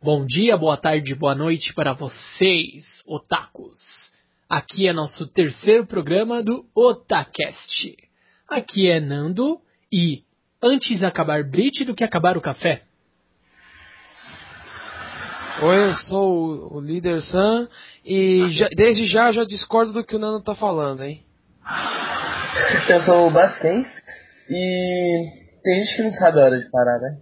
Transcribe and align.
Bom 0.00 0.24
dia, 0.24 0.56
boa 0.56 0.76
tarde, 0.76 1.12
boa 1.12 1.34
noite 1.34 1.74
para 1.74 1.92
vocês, 1.92 3.02
otakus. 3.04 3.76
Aqui 4.48 4.86
é 4.86 4.92
nosso 4.92 5.26
terceiro 5.26 5.84
programa 5.86 6.40
do 6.40 6.64
Otacast. 6.72 7.96
Aqui 8.48 8.88
é 8.88 9.00
Nando 9.00 9.58
e 9.92 10.22
antes 10.62 11.02
acabar 11.02 11.42
Bleach 11.42 11.84
do 11.84 11.96
que 11.96 12.04
acabar 12.04 12.36
o 12.36 12.40
café. 12.40 12.82
Oi, 15.62 15.88
eu 15.88 15.94
sou 15.94 16.76
o 16.76 16.80
líder 16.80 17.20
Sam 17.20 17.68
e 18.04 18.50
já, 18.50 18.68
desde 18.68 19.04
já 19.04 19.32
já 19.32 19.42
discordo 19.42 19.92
do 19.92 20.04
que 20.04 20.14
o 20.14 20.18
Nando 20.20 20.44
tá 20.44 20.54
falando, 20.54 21.02
hein? 21.02 21.24
Eu 22.88 23.00
sou 23.00 23.26
o 23.26 23.30
Basquens 23.32 23.88
e 24.48 25.28
tem 25.64 25.82
gente 25.82 25.96
que 25.96 26.02
não 26.04 26.12
sabe 26.12 26.38
a 26.38 26.44
hora 26.44 26.60
de 26.60 26.70
parar, 26.70 27.00
né? 27.00 27.18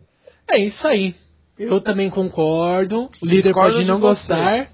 É 0.51 0.59
isso 0.59 0.87
aí. 0.87 1.15
Eu 1.59 1.81
também 1.81 2.11
concordo. 2.11 3.11
O 3.21 3.27
líder 3.27 3.43
Discordo 3.45 3.73
pode 3.73 3.85
de 3.85 3.91
não 3.91 3.99
vocês. 3.99 4.29
gostar. 4.29 4.69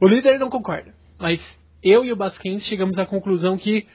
O 0.00 0.06
líder 0.06 0.38
não 0.38 0.50
concorda. 0.50 0.92
Mas 1.18 1.40
eu 1.82 2.04
e 2.04 2.12
o 2.12 2.16
Basquens 2.16 2.64
chegamos 2.64 2.98
à 2.98 3.06
conclusão 3.06 3.56
que 3.56 3.86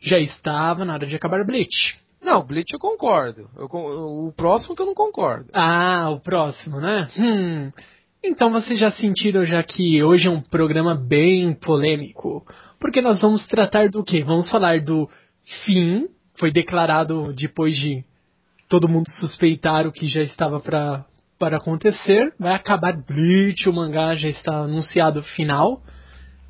já 0.00 0.18
estava 0.18 0.84
na 0.84 0.94
hora 0.94 1.06
de 1.06 1.16
acabar 1.16 1.44
Bleach. 1.44 1.96
Não, 2.22 2.44
Bleach 2.44 2.72
eu 2.72 2.78
concordo. 2.78 3.48
Eu 3.56 3.66
o 3.66 4.32
próximo 4.36 4.74
que 4.74 4.82
eu 4.82 4.86
não 4.86 4.94
concordo. 4.94 5.48
Ah, 5.52 6.10
o 6.10 6.20
próximo, 6.20 6.80
né? 6.80 7.08
Hum. 7.18 7.72
Então 8.22 8.50
vocês 8.50 8.78
já 8.78 8.90
sentiram 8.90 9.44
já 9.44 9.62
que 9.62 10.02
hoje 10.02 10.26
é 10.26 10.30
um 10.30 10.40
programa 10.40 10.94
bem 10.94 11.54
polêmico. 11.54 12.44
Porque 12.80 13.00
nós 13.00 13.22
vamos 13.22 13.46
tratar 13.46 13.88
do 13.88 14.02
quê? 14.02 14.22
Vamos 14.24 14.50
falar 14.50 14.80
do 14.80 15.08
fim. 15.64 16.08
Foi 16.38 16.50
declarado 16.50 17.32
depois 17.32 17.76
de 17.76 18.04
todo 18.68 18.88
mundo 18.88 19.08
suspeitar 19.08 19.86
o 19.86 19.92
que 19.92 20.06
já 20.08 20.22
estava 20.22 20.60
para 20.60 21.04
para 21.38 21.56
acontecer. 21.56 22.32
Vai 22.38 22.54
acabar 22.54 22.96
Bleach, 22.96 23.68
o 23.68 23.72
mangá 23.72 24.14
já 24.14 24.28
está 24.28 24.60
anunciado 24.60 25.22
final. 25.22 25.82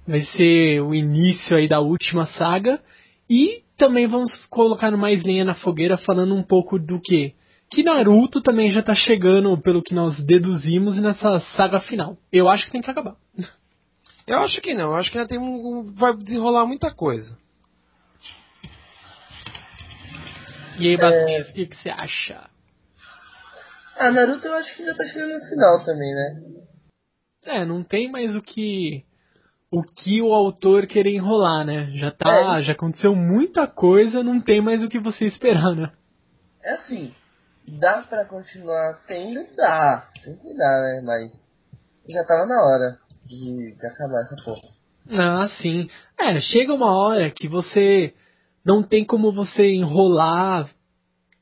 Vai 0.06 0.22
ser 0.22 0.80
o 0.80 0.94
início 0.94 1.56
aí 1.56 1.68
da 1.68 1.80
última 1.80 2.26
saga. 2.26 2.80
E 3.28 3.62
também 3.76 4.06
vamos 4.06 4.34
colocar 4.48 4.90
mais 4.96 5.22
lenha 5.22 5.44
na 5.44 5.54
fogueira 5.54 5.98
falando 5.98 6.34
um 6.34 6.42
pouco 6.42 6.78
do 6.78 7.00
que? 7.00 7.34
Que 7.70 7.82
Naruto 7.82 8.40
também 8.40 8.70
já 8.70 8.82
tá 8.82 8.94
chegando, 8.94 9.60
pelo 9.60 9.82
que 9.82 9.94
nós 9.94 10.24
deduzimos, 10.24 10.96
nessa 10.98 11.40
saga 11.40 11.80
final. 11.80 12.16
Eu 12.32 12.48
acho 12.48 12.66
que 12.66 12.72
tem 12.72 12.80
que 12.80 12.90
acabar. 12.90 13.16
Eu 14.26 14.38
acho 14.38 14.60
que 14.60 14.74
não, 14.74 14.86
eu 14.86 14.96
acho 14.96 15.12
que 15.12 15.18
ainda 15.18 15.28
tem 15.28 15.38
um, 15.38 15.94
vai 15.94 16.12
desenrolar 16.16 16.66
muita 16.66 16.92
coisa. 16.92 17.38
E 20.80 20.88
aí, 20.88 20.96
Basquinhos, 20.96 21.50
o 21.50 21.54
que, 21.54 21.66
que 21.66 21.76
você 21.76 21.90
acha? 21.90 22.50
Ah, 23.98 24.10
Naruto 24.10 24.46
eu 24.46 24.54
acho 24.54 24.76
que 24.76 24.84
já 24.84 24.94
tá 24.94 25.04
chegando 25.06 25.34
no 25.34 25.48
final 25.48 25.84
também, 25.84 26.14
né? 26.14 26.42
É, 27.46 27.64
não 27.64 27.82
tem 27.82 28.10
mais 28.10 28.34
o 28.36 28.42
que 28.42 29.04
o 29.70 29.82
que 29.82 30.22
o 30.22 30.32
autor 30.32 30.86
querer 30.86 31.14
enrolar, 31.14 31.64
né? 31.64 31.90
Já 31.94 32.10
tá, 32.10 32.58
É. 32.58 32.62
já 32.62 32.72
aconteceu 32.72 33.14
muita 33.14 33.66
coisa, 33.66 34.22
não 34.22 34.40
tem 34.40 34.60
mais 34.60 34.82
o 34.82 34.88
que 34.88 34.98
você 34.98 35.24
esperar, 35.24 35.74
né? 35.74 35.92
É 36.62 36.74
assim, 36.74 37.14
dá 37.78 38.02
pra 38.02 38.24
continuar 38.24 39.02
tendo? 39.06 39.40
Dá. 39.56 40.08
Tem 40.24 40.36
que 40.36 40.54
dar, 40.56 40.80
né? 40.82 41.02
Mas 41.04 41.32
já 42.08 42.24
tava 42.24 42.46
na 42.46 42.62
hora 42.62 42.98
de, 43.24 43.74
de 43.76 43.86
acabar 43.86 44.22
essa 44.22 44.36
porra. 44.44 44.68
Ah, 45.10 45.46
sim. 45.60 45.88
É, 46.18 46.40
chega 46.40 46.74
uma 46.74 46.96
hora 46.96 47.30
que 47.30 47.48
você 47.48 48.12
não 48.64 48.82
tem 48.82 49.04
como 49.04 49.32
você 49.32 49.72
enrolar 49.72 50.68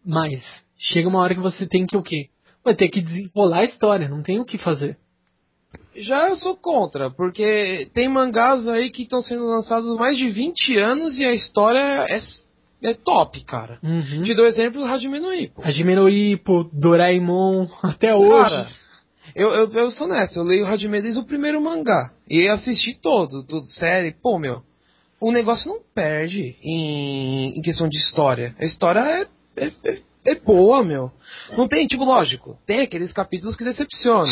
mais. 0.05 0.43
Chega 0.77 1.09
uma 1.09 1.21
hora 1.21 1.35
que 1.35 1.41
você 1.41 1.67
tem 1.67 1.87
que 1.87 1.97
o 1.97 2.03
quê? 2.03 2.29
Vai 2.65 2.75
ter 2.75 2.89
que 2.89 3.03
desenrolar 3.03 3.59
a 3.59 3.65
história, 3.65 4.09
não 4.09 4.23
tem 4.23 4.41
o 4.41 4.45
que 4.45 4.57
fazer. 4.57 4.97
Já 5.97 6.29
eu 6.29 6.37
sou 6.37 6.57
contra, 6.57 7.11
porque 7.11 7.89
tem 7.95 8.09
mangás 8.09 8.67
aí 8.67 8.91
que 8.91 9.03
estão 9.03 9.21
sendo 9.21 9.47
lançados 9.47 9.89
há 9.91 9.95
mais 9.95 10.17
de 10.17 10.29
20 10.29 10.77
anos 10.79 11.17
e 11.19 11.25
a 11.25 11.33
história 11.33 12.07
é, 12.09 12.19
é 12.83 12.95
top, 12.95 13.45
cara. 13.45 13.79
Uhum. 13.83 14.23
Te 14.23 14.35
dou 14.35 14.47
exemplo 14.47 14.81
do 14.81 14.87
Hajime 14.87 15.21
no 15.21 15.33
Ippo. 15.33 15.63
Hajime 15.63 15.95
no 15.95 16.09
Ippo, 16.09 16.69
Doraemon, 16.73 17.69
até 17.83 18.15
hoje. 18.15 18.31
Cara, 18.31 18.69
eu, 19.37 19.51
eu, 19.51 19.73
eu 19.73 19.91
sou 19.93 20.09
honesto, 20.09 20.37
eu 20.39 20.45
leio 20.45 20.65
o 20.65 20.67
Hajime 20.67 21.01
desde 21.01 21.21
o 21.21 21.25
primeiro 21.25 21.61
mangá. 21.61 22.13
E 22.29 22.49
assisti 22.49 22.99
todo, 23.01 23.45
tudo, 23.45 23.67
série. 23.67 24.13
Pô, 24.13 24.39
meu, 24.39 24.63
o 25.21 25.31
negócio 25.31 25.69
não 25.71 25.81
perde 25.95 26.57
em, 26.63 27.57
em 27.57 27.63
questão 27.63 27.89
de 27.89 27.97
história. 27.99 28.55
A 28.59 28.65
história 28.65 29.01
é, 29.01 29.65
é, 29.65 29.73
é, 29.85 29.99
é 30.25 30.35
boa, 30.35 30.83
meu. 30.83 31.13
Não 31.57 31.69
tem, 31.69 31.87
tipo, 31.87 32.05
lógico, 32.05 32.59
tem 32.67 32.81
aqueles 32.81 33.13
capítulos 33.13 33.57
que 33.57 33.65
decepcionam. 33.65 34.27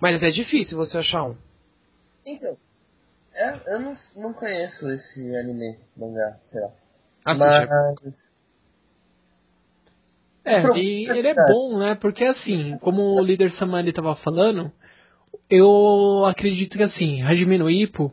Mas 0.00 0.22
é 0.22 0.30
difícil 0.30 0.76
você 0.78 0.98
achar 0.98 1.24
um. 1.24 1.36
Então, 2.24 2.56
é, 3.34 3.74
eu 3.74 3.80
não, 3.80 3.92
não 4.16 4.32
conheço 4.32 4.88
esse 4.90 5.36
anime, 5.36 5.76
mangá, 5.96 6.36
sei 6.50 6.60
lá. 6.60 6.70
Assiste. 7.24 7.68
Mas, 7.68 8.14
É, 10.44 10.78
e 10.78 11.08
ele 11.08 11.28
é 11.28 11.34
bom, 11.34 11.78
né? 11.78 11.94
Porque 11.94 12.24
assim, 12.24 12.78
como 12.78 13.02
o 13.02 13.22
líder 13.22 13.50
Samani 13.52 13.92
tava 13.92 14.14
falando, 14.16 14.72
eu 15.48 16.24
acredito 16.24 16.76
que 16.76 16.82
assim, 16.82 17.22
Hajime 17.22 17.58
no 17.58 17.68
Ippo, 17.68 18.12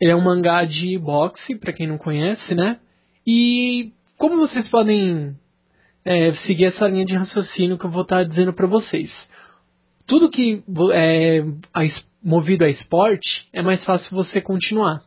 ele 0.00 0.12
é 0.12 0.16
um 0.16 0.20
mangá 0.20 0.64
de 0.64 0.98
boxe, 0.98 1.56
pra 1.56 1.72
quem 1.72 1.86
não 1.86 1.96
conhece, 1.96 2.54
né? 2.54 2.80
E 3.26 3.92
como 4.18 4.36
vocês 4.36 4.68
podem 4.68 5.36
é, 6.04 6.32
seguir 6.32 6.66
essa 6.66 6.86
linha 6.86 7.04
de 7.04 7.14
raciocínio 7.14 7.78
que 7.78 7.86
eu 7.86 7.90
vou 7.90 8.02
estar 8.02 8.22
dizendo 8.24 8.52
pra 8.52 8.66
vocês? 8.66 9.10
Tudo 10.06 10.30
que 10.30 10.62
é 10.92 11.40
a 11.72 11.82
movido 12.22 12.64
a 12.64 12.68
esporte 12.68 13.48
é 13.52 13.62
mais 13.62 13.84
fácil 13.84 14.14
você 14.16 14.40
continuar. 14.40 15.02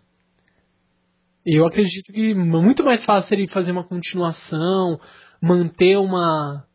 Eu 1.45 1.65
acredito 1.65 2.11
que 2.11 2.33
muito 2.33 2.83
mais 2.83 3.05
fácil 3.05 3.33
ele 3.35 3.47
fazer 3.47 3.71
uma 3.71 3.83
continuação, 3.83 4.99
manter 5.41 5.97
uma 5.97 6.65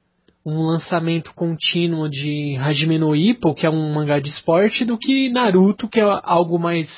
um 0.44 0.60
lançamento 0.62 1.32
contínuo 1.34 2.08
de 2.08 2.56
Hajime 2.58 2.98
no 2.98 3.14
Ippo, 3.14 3.54
que 3.54 3.64
é 3.64 3.70
um 3.70 3.92
mangá 3.92 4.18
de 4.18 4.28
esporte, 4.28 4.84
do 4.84 4.98
que 4.98 5.30
Naruto, 5.30 5.88
que 5.88 6.00
é 6.00 6.20
algo 6.24 6.58
mais 6.58 6.88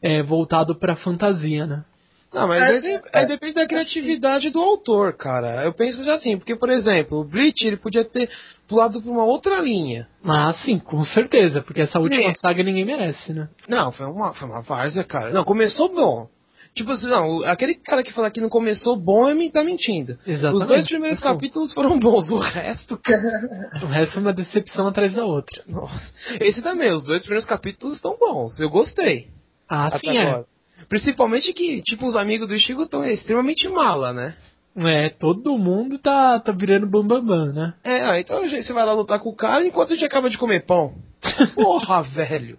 é, 0.00 0.22
voltado 0.22 0.74
pra 0.74 0.96
fantasia, 0.96 1.66
né? 1.66 1.84
Não, 2.32 2.46
mas 2.46 2.60
É, 2.60 2.64
aí, 2.66 2.80
de- 2.82 2.88
é. 2.88 3.02
aí 3.14 3.26
depende 3.26 3.54
da 3.54 3.66
criatividade 3.66 4.50
do 4.50 4.60
autor, 4.60 5.14
cara. 5.16 5.64
Eu 5.64 5.72
penso 5.72 6.08
assim, 6.10 6.36
porque, 6.36 6.54
por 6.56 6.68
exemplo, 6.70 7.20
o 7.20 7.24
Bleach, 7.24 7.66
ele 7.66 7.76
podia 7.78 8.04
ter 8.04 8.28
pulado 8.68 9.00
pra 9.00 9.10
uma 9.10 9.24
outra 9.24 9.60
linha. 9.60 10.06
Ah, 10.24 10.52
sim, 10.62 10.78
com 10.78 11.02
certeza, 11.04 11.62
porque 11.62 11.80
essa 11.80 11.98
última 11.98 12.30
É. 12.30 12.34
saga 12.34 12.62
ninguém 12.62 12.84
merece, 12.84 13.32
né? 13.32 13.48
Não, 13.66 13.90
foi 13.92 14.06
uma, 14.06 14.34
foi 14.34 14.46
uma 14.46 14.60
várzea, 14.60 15.04
cara. 15.04 15.30
Não, 15.32 15.42
começou 15.44 15.88
bom. 15.94 16.28
Tipo 16.74 16.92
assim, 16.92 17.08
não, 17.08 17.42
aquele 17.44 17.74
cara 17.74 18.02
que 18.04 18.12
fala 18.12 18.30
que 18.30 18.40
não 18.42 18.48
começou 18.50 18.94
bom 18.94 19.28
é 19.28 19.50
tá 19.50 19.64
mentindo. 19.64 20.16
Exatamente. 20.26 20.62
Os 20.62 20.68
dois 20.68 20.86
primeiros 20.86 21.20
capítulos 21.20 21.72
foram 21.72 21.98
bons, 21.98 22.30
o 22.30 22.38
resto, 22.38 22.96
cara. 22.98 23.70
O 23.82 23.86
resto 23.86 24.18
é 24.18 24.22
uma 24.22 24.32
decepção 24.34 24.86
atrás 24.86 25.14
da 25.14 25.24
outra. 25.24 25.62
Nossa. 25.66 26.00
Esse 26.40 26.62
também, 26.62 26.92
os 26.92 27.02
dois 27.04 27.22
primeiros 27.22 27.46
capítulos 27.46 27.96
estão 27.96 28.16
bons. 28.20 28.60
Eu 28.60 28.68
gostei. 28.70 29.28
Ah, 29.68 29.86
até 29.86 29.98
sim, 29.98 30.18
é. 30.18 30.44
Principalmente 30.88 31.52
que, 31.52 31.82
tipo, 31.82 32.06
os 32.06 32.16
amigos 32.16 32.48
do 32.48 32.54
Ichigo 32.54 32.82
estão 32.82 33.04
extremamente 33.04 33.68
mala, 33.68 34.12
né? 34.12 34.36
É, 34.76 35.08
todo 35.08 35.58
mundo 35.58 35.98
tá, 35.98 36.38
tá 36.38 36.52
virando 36.52 36.86
bambambam, 36.86 37.24
bam, 37.24 37.46
bam, 37.46 37.52
né? 37.52 37.74
É, 37.82 38.00
ah, 38.04 38.20
então 38.20 38.48
você 38.48 38.72
vai 38.72 38.84
lá 38.84 38.92
lutar 38.92 39.18
com 39.18 39.30
o 39.30 39.36
cara 39.36 39.66
enquanto 39.66 39.92
a 39.92 39.96
gente 39.96 40.04
acaba 40.04 40.30
de 40.30 40.38
comer 40.38 40.64
pão. 40.66 40.94
Porra, 41.54 42.02
velho. 42.02 42.58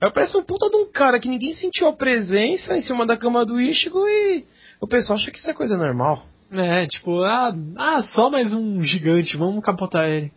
Eu 0.00 0.12
pareço 0.12 0.38
um 0.38 0.42
puta 0.42 0.68
de 0.68 0.76
um 0.76 0.90
cara 0.90 1.20
que 1.20 1.28
ninguém 1.28 1.52
sentiu 1.52 1.86
a 1.86 1.92
presença 1.92 2.76
em 2.76 2.80
cima 2.80 3.06
da 3.06 3.16
cama 3.16 3.46
do 3.46 3.60
Ichigo 3.60 3.98
e 4.06 4.44
o 4.80 4.86
pessoal 4.86 5.18
acha 5.18 5.30
que 5.30 5.38
isso 5.38 5.48
é 5.48 5.54
coisa 5.54 5.76
normal. 5.76 6.26
É, 6.52 6.86
tipo, 6.86 7.22
ah, 7.22 7.54
ah, 7.76 8.02
só 8.02 8.28
mais 8.28 8.52
um 8.52 8.82
gigante, 8.82 9.36
vamos 9.36 9.64
capotar 9.64 10.08
ele. 10.08 10.32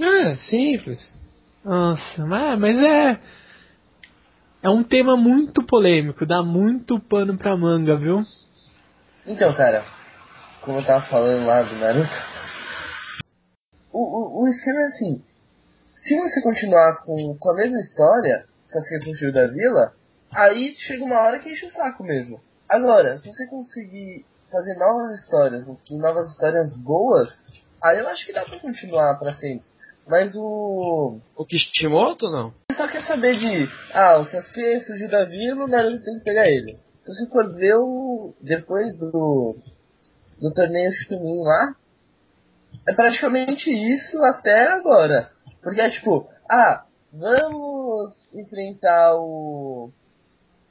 É, 0.00 0.36
simples. 0.36 0.98
Nossa, 1.64 2.24
mas, 2.26 2.58
mas 2.58 2.78
é. 2.78 3.20
É 4.62 4.68
um 4.68 4.84
tema 4.84 5.16
muito 5.16 5.64
polêmico, 5.64 6.26
dá 6.26 6.42
muito 6.42 7.00
pano 7.00 7.38
pra 7.38 7.56
manga, 7.56 7.96
viu? 7.96 8.20
Então, 9.26 9.54
cara, 9.54 9.84
como 10.60 10.78
eu 10.78 10.84
tava 10.84 11.06
falando 11.06 11.46
lá 11.46 11.62
do 11.62 11.76
Naruto, 11.76 12.12
o, 13.90 14.00
o, 14.00 14.42
o 14.42 14.48
esquema 14.48 14.80
é 14.80 14.86
assim: 14.88 15.24
se 15.94 16.14
você 16.14 16.42
continuar 16.42 17.02
com, 17.04 17.38
com 17.38 17.50
a 17.52 17.54
mesma 17.54 17.78
história, 17.80 18.44
Sasuke 18.66 19.06
fugiu 19.06 19.32
da 19.32 19.46
vila, 19.46 19.94
aí 20.30 20.74
chega 20.76 21.04
uma 21.04 21.20
hora 21.20 21.38
que 21.38 21.50
enche 21.50 21.64
o 21.64 21.70
saco 21.70 22.04
mesmo. 22.04 22.38
Agora, 22.68 23.18
se 23.18 23.32
você 23.32 23.46
conseguir 23.46 24.26
fazer 24.52 24.74
novas 24.74 25.20
histórias, 25.20 25.66
novas 25.90 26.28
histórias 26.28 26.76
boas, 26.76 27.30
aí 27.82 27.98
eu 27.98 28.08
acho 28.08 28.26
que 28.26 28.32
dá 28.34 28.44
pra 28.44 28.60
continuar 28.60 29.18
pra 29.18 29.34
sempre. 29.36 29.69
Mas 30.10 30.34
o. 30.34 31.20
O 31.36 31.44
Kishimoto, 31.46 32.28
não? 32.28 32.52
Você 32.68 32.76
só 32.76 32.88
quer 32.88 33.02
saber 33.06 33.36
de. 33.36 33.70
Ah, 33.94 34.18
o 34.18 34.24
Sasuke 34.26 34.84
fugiu 34.84 35.08
da 35.08 35.24
vila, 35.24 35.64
o 35.64 35.68
Naruto 35.68 36.04
tem 36.04 36.18
que 36.18 36.24
pegar 36.24 36.48
ele. 36.48 36.76
Se 37.02 37.14
você 37.14 37.30
for 37.30 37.54
ver 37.54 37.76
o. 37.76 38.34
Depois 38.42 38.98
do. 38.98 39.56
Do 40.40 40.52
torneio 40.52 40.92
Chunin 40.92 41.42
lá. 41.44 41.76
É 42.88 42.92
praticamente 42.92 43.70
isso 43.70 44.22
até 44.24 44.66
agora. 44.72 45.30
Porque 45.62 45.80
é 45.80 45.90
tipo, 45.90 46.28
ah, 46.50 46.84
vamos 47.12 47.90
vamos 48.00 48.30
enfrentar 48.34 49.14
o. 49.16 49.90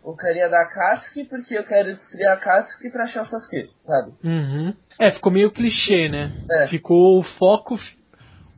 O 0.01 0.15
carinha 0.15 0.47
da 0.47 0.65
Katsuki 0.65 1.25
porque 1.25 1.57
eu 1.57 1.63
quero 1.65 1.93
destruir 1.93 2.25
a 2.27 2.37
Katsuki 2.37 2.89
pra 2.89 3.03
achar 3.03 3.23
o 3.23 3.25
Sasuke, 3.25 3.69
sabe? 3.85 4.13
Uhum. 4.23 4.73
É, 4.97 5.11
ficou 5.11 5.29
meio 5.31 5.51
clichê, 5.51 6.07
né? 6.07 6.31
É. 6.49 6.67
Ficou 6.67 7.19
o 7.19 7.23
foco, 7.37 7.75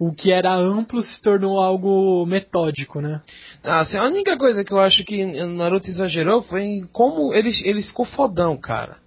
o 0.04 0.12
que 0.12 0.32
era 0.32 0.52
amplo 0.56 1.04
se 1.04 1.22
tornou 1.22 1.60
algo 1.60 2.26
metódico, 2.26 3.00
né? 3.00 3.22
Ah, 3.64 3.82
assim, 3.82 3.98
a 3.98 4.06
única 4.06 4.36
coisa 4.36 4.64
que 4.64 4.74
eu 4.74 4.80
acho 4.80 5.04
que 5.06 5.24
o 5.24 5.48
Naruto 5.50 5.92
exagerou 5.92 6.42
foi 6.42 6.64
em 6.64 6.88
como 6.92 7.32
ele, 7.36 7.52
ele 7.64 7.84
ficou 7.84 8.08
fodão, 8.08 8.58
cara. 8.58 8.98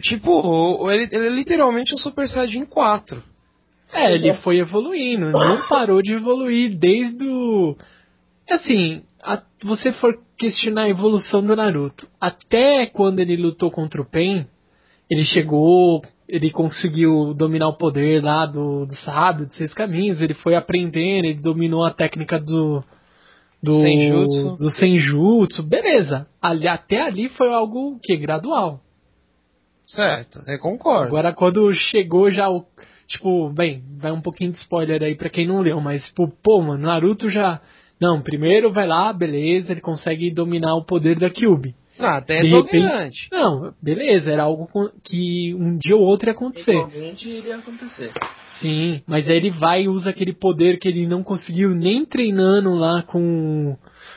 Tipo, 0.00 0.90
ele, 0.90 1.08
ele 1.12 1.26
é 1.26 1.30
literalmente 1.30 1.94
um 1.94 1.98
Super 1.98 2.26
Saiyajin 2.26 2.64
4. 2.64 3.22
É, 3.92 4.14
ele 4.14 4.32
foi 4.36 4.58
evoluindo, 4.58 5.30
não 5.30 5.68
parou 5.68 6.00
de 6.00 6.14
evoluir 6.14 6.76
desde 6.78 7.24
o. 7.28 7.76
Assim, 8.50 9.02
a- 9.22 9.42
você 9.62 9.92
for 9.92 10.18
questionar 10.38 10.84
a 10.84 10.88
evolução 10.88 11.44
do 11.44 11.54
Naruto, 11.54 12.08
até 12.18 12.86
quando 12.86 13.20
ele 13.20 13.36
lutou 13.36 13.70
contra 13.70 14.00
o 14.00 14.04
Pen, 14.06 14.46
ele 15.10 15.24
chegou, 15.24 16.02
ele 16.28 16.50
conseguiu 16.50 17.34
dominar 17.34 17.68
o 17.68 17.76
poder 17.76 18.22
lá 18.22 18.46
do, 18.46 18.86
do 18.86 18.94
sábio, 18.96 19.46
dos 19.46 19.56
seis 19.56 19.74
caminhos, 19.74 20.20
ele 20.20 20.34
foi 20.34 20.54
aprendendo, 20.54 21.26
ele 21.26 21.40
dominou 21.40 21.84
a 21.84 21.90
técnica 21.90 22.38
do. 22.38 22.82
Do 23.62 23.80
Senjutsu. 23.80 24.56
do 24.58 24.68
senjutsu, 24.68 25.62
beleza. 25.62 26.26
Ali, 26.42 26.68
até 26.68 27.00
ali 27.00 27.30
foi 27.30 27.50
algo 27.50 27.98
que 28.02 28.14
gradual. 28.14 28.80
Certo, 29.86 30.42
eu 30.46 30.58
concordo. 30.58 31.06
Agora, 31.06 31.32
quando 31.32 31.72
chegou 31.72 32.30
já 32.30 32.50
o. 32.50 32.66
Tipo, 33.06 33.50
bem, 33.50 33.82
vai 33.98 34.12
um 34.12 34.20
pouquinho 34.20 34.50
de 34.50 34.58
spoiler 34.58 35.02
aí 35.02 35.14
pra 35.14 35.30
quem 35.30 35.46
não 35.46 35.60
leu, 35.60 35.80
mas, 35.80 36.04
tipo, 36.08 36.28
pô, 36.42 36.60
mano, 36.60 36.86
Naruto 36.86 37.30
já. 37.30 37.60
Não, 37.98 38.20
primeiro 38.20 38.70
vai 38.70 38.86
lá, 38.86 39.10
beleza, 39.14 39.72
ele 39.72 39.80
consegue 39.80 40.30
dominar 40.30 40.74
o 40.74 40.84
poder 40.84 41.18
da 41.18 41.30
Kyuubi. 41.30 41.74
Ah, 41.98 42.16
até 42.16 42.38
é 42.38 42.42
De 42.42 42.48
repente- 42.48 42.72
dominante. 42.80 43.28
Não, 43.30 43.72
beleza, 43.82 44.30
era 44.30 44.42
algo 44.42 44.68
que 45.04 45.54
um 45.54 45.76
dia 45.78 45.96
ou 45.96 46.02
outro 46.02 46.28
ia 46.28 46.32
acontecer. 46.32 46.84
Iria 47.24 47.56
acontecer. 47.56 48.12
Sim, 48.60 49.00
mas 49.06 49.28
aí 49.28 49.36
ele 49.36 49.50
vai 49.50 49.82
e 49.82 49.88
usa 49.88 50.10
aquele 50.10 50.32
poder 50.32 50.78
que 50.78 50.88
ele 50.88 51.06
não 51.06 51.22
conseguiu 51.22 51.70
nem 51.70 52.04
treinando 52.04 52.74
lá 52.74 53.02
com, 53.02 53.76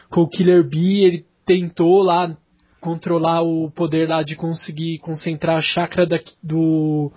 com 0.10 0.22
o 0.22 0.28
Killer 0.30 0.64
Bee, 0.68 1.04
ele 1.04 1.26
tentou 1.46 2.02
lá 2.02 2.36
controlar 2.80 3.42
o 3.42 3.72
poder 3.72 4.08
lá 4.08 4.22
de 4.24 4.36
conseguir 4.36 5.00
concentrar 5.00 5.58
a 5.58 5.62
chakra 5.62 6.06
da, 6.06 6.20
do 6.44 7.12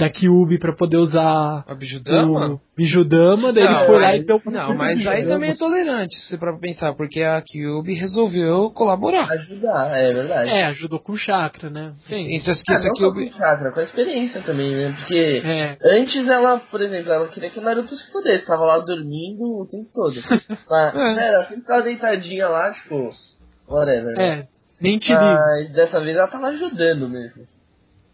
da 0.00 0.08
Kyuubi 0.10 0.58
pra 0.58 0.72
poder 0.74 0.96
usar 0.96 1.62
A 1.68 1.74
Bijudama? 1.74 2.54
o 2.54 2.60
Bijudama, 2.76 3.52
daí 3.52 3.64
Não, 3.64 3.76
ele 3.76 3.86
foi 3.86 4.00
lá 4.00 4.16
e 4.16 4.24
deu 4.24 4.40
pro 4.40 4.50
Não, 4.50 4.74
mas 4.74 5.06
aí 5.06 5.26
também 5.26 5.50
é 5.50 5.54
tolerante, 5.56 6.16
se 6.16 6.28
você 6.28 6.38
para 6.38 6.56
pensar, 6.58 6.94
porque 6.94 7.20
a 7.22 7.40
Kyuubi 7.42 7.92
resolveu 7.94 8.70
colaborar. 8.70 9.30
Ajudar, 9.30 9.96
é 9.98 10.12
verdade. 10.12 10.48
É, 10.50 10.64
ajudou 10.66 10.98
com 10.98 11.12
o 11.12 11.16
chakra, 11.16 11.68
né? 11.68 11.92
Tem. 12.08 12.34
Isso, 12.34 12.50
isso, 12.50 12.62
Ah, 12.68 12.72
isso 12.74 12.88
não 12.88 13.06
eu... 13.08 13.12
com 13.12 13.32
chakra, 13.32 13.72
com 13.72 13.80
a 13.80 13.82
experiência 13.82 14.40
também, 14.42 14.74
né? 14.74 14.96
Porque 14.98 15.42
É, 15.44 15.76
antes 16.00 16.26
ela, 16.26 16.58
por 16.58 16.80
exemplo, 16.80 17.12
ela 17.12 17.28
queria 17.28 17.50
que 17.50 17.58
o 17.58 17.62
Naruto 17.62 17.94
se 17.94 18.10
pudesse, 18.10 18.46
tava 18.46 18.64
lá 18.64 18.78
dormindo 18.78 19.42
o 19.44 19.68
tempo 19.70 19.90
todo. 19.92 20.14
Mas, 20.70 20.94
É. 20.94 21.14
né, 21.14 21.28
ela 21.28 21.42
sempre 21.44 21.60
ficava 21.60 21.82
deitadinha 21.82 22.48
lá, 22.48 22.72
tipo, 22.72 23.10
whatever. 23.68 24.16
né? 24.16 24.38
é, 24.40 24.46
nem 24.80 24.98
te. 24.98 25.12
Mas 25.12 25.70
dessa 25.72 26.00
vez 26.00 26.16
ela 26.16 26.26
tava 26.28 26.46
ajudando 26.48 27.08
mesmo. 27.08 27.42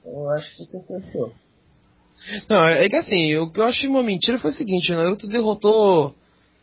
Então, 0.00 0.12
Eu 0.22 0.30
acho 0.30 0.56
que 0.56 0.62
isso 0.64 0.76
influenciou. 0.78 1.32
Não, 2.49 2.67
é 2.67 2.88
que 2.88 2.96
assim, 2.96 3.37
o 3.37 3.50
que 3.50 3.61
eu 3.61 3.64
achei 3.64 3.88
uma 3.88 4.02
mentira 4.02 4.38
foi 4.38 4.50
o 4.50 4.55
seguinte, 4.55 4.93
o 4.93 4.96
Naruto 4.96 5.26
derrotou... 5.26 6.14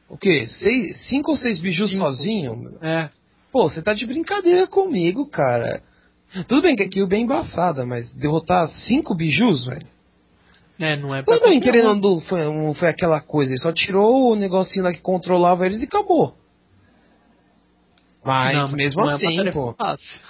O 0.09 0.17
quê? 0.17 0.45
Seis, 0.47 1.07
cinco 1.07 1.31
ou 1.31 1.37
seis 1.37 1.59
bijus 1.59 1.89
Cinco. 1.89 2.03
sozinho? 2.03 2.77
É, 2.81 3.09
Pô, 3.53 3.69
você 3.69 3.83
tá 3.83 3.93
de 3.93 4.07
brincadeira 4.07 4.65
comigo, 4.65 5.27
cara. 5.27 5.83
Tudo 6.47 6.63
bem 6.63 6.75
que 6.75 6.81
a 6.81 6.89
Kyuubi 6.89 7.15
é 7.15 7.19
embaçada, 7.19 7.85
mas 7.85 8.11
derrotar 8.15 8.67
cinco 8.67 9.13
bijus, 9.13 9.65
velho? 9.65 9.85
é, 10.79 10.97
não 10.97 11.13
é 11.13 11.21
pra 11.21 11.37
Tudo 11.37 11.47
bem, 11.47 11.61
ou 11.85 11.95
não, 11.95 12.73
foi, 12.73 12.89
aquela 12.89 13.21
coisa, 13.21 13.51
ele 13.51 13.59
só 13.59 13.71
tirou 13.71 14.31
o 14.31 14.35
negocinho 14.35 14.83
lá 14.83 14.91
que 14.91 15.01
controlava 15.01 15.67
eles 15.67 15.83
e 15.83 15.85
acabou. 15.85 16.35
Mas, 18.25 18.55
Não, 18.55 18.75
mesmo 18.75 19.01
não 19.01 19.11
é 19.11 19.13
assim, 19.13 19.35
tarefa 19.35 19.51
pô. 19.51 19.73
fácil. 19.73 20.21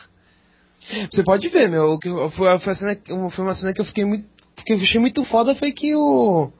Você 1.10 1.24
pode 1.24 1.48
ver, 1.48 1.70
meu, 1.70 1.94
o 1.94 2.30
foi, 2.32 2.60
foi, 2.60 2.76
cena, 2.76 2.98
foi 3.32 3.46
uma 3.46 3.54
cena 3.54 3.74
que 3.74 3.80
eu 3.80 3.86
fiquei 3.86 4.04
muito. 4.04 4.28
Que 4.64 4.74
eu 4.74 4.78
achei 4.78 5.00
muito 5.00 5.24
foda 5.26 5.56
foi 5.56 5.72
que 5.72 5.96
o. 5.96 6.52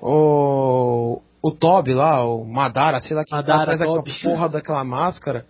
O. 0.00 1.20
O 1.44 1.50
Toby 1.50 1.92
lá, 1.92 2.24
o 2.24 2.44
Madara, 2.44 3.00
sei 3.00 3.16
lá 3.16 3.24
que 3.24 3.32
Madara, 3.32 3.62
atrás 3.62 3.78
daquela 3.80 3.96
Toby. 3.96 4.12
porra 4.22 4.48
daquela 4.48 4.84
máscara. 4.84 5.44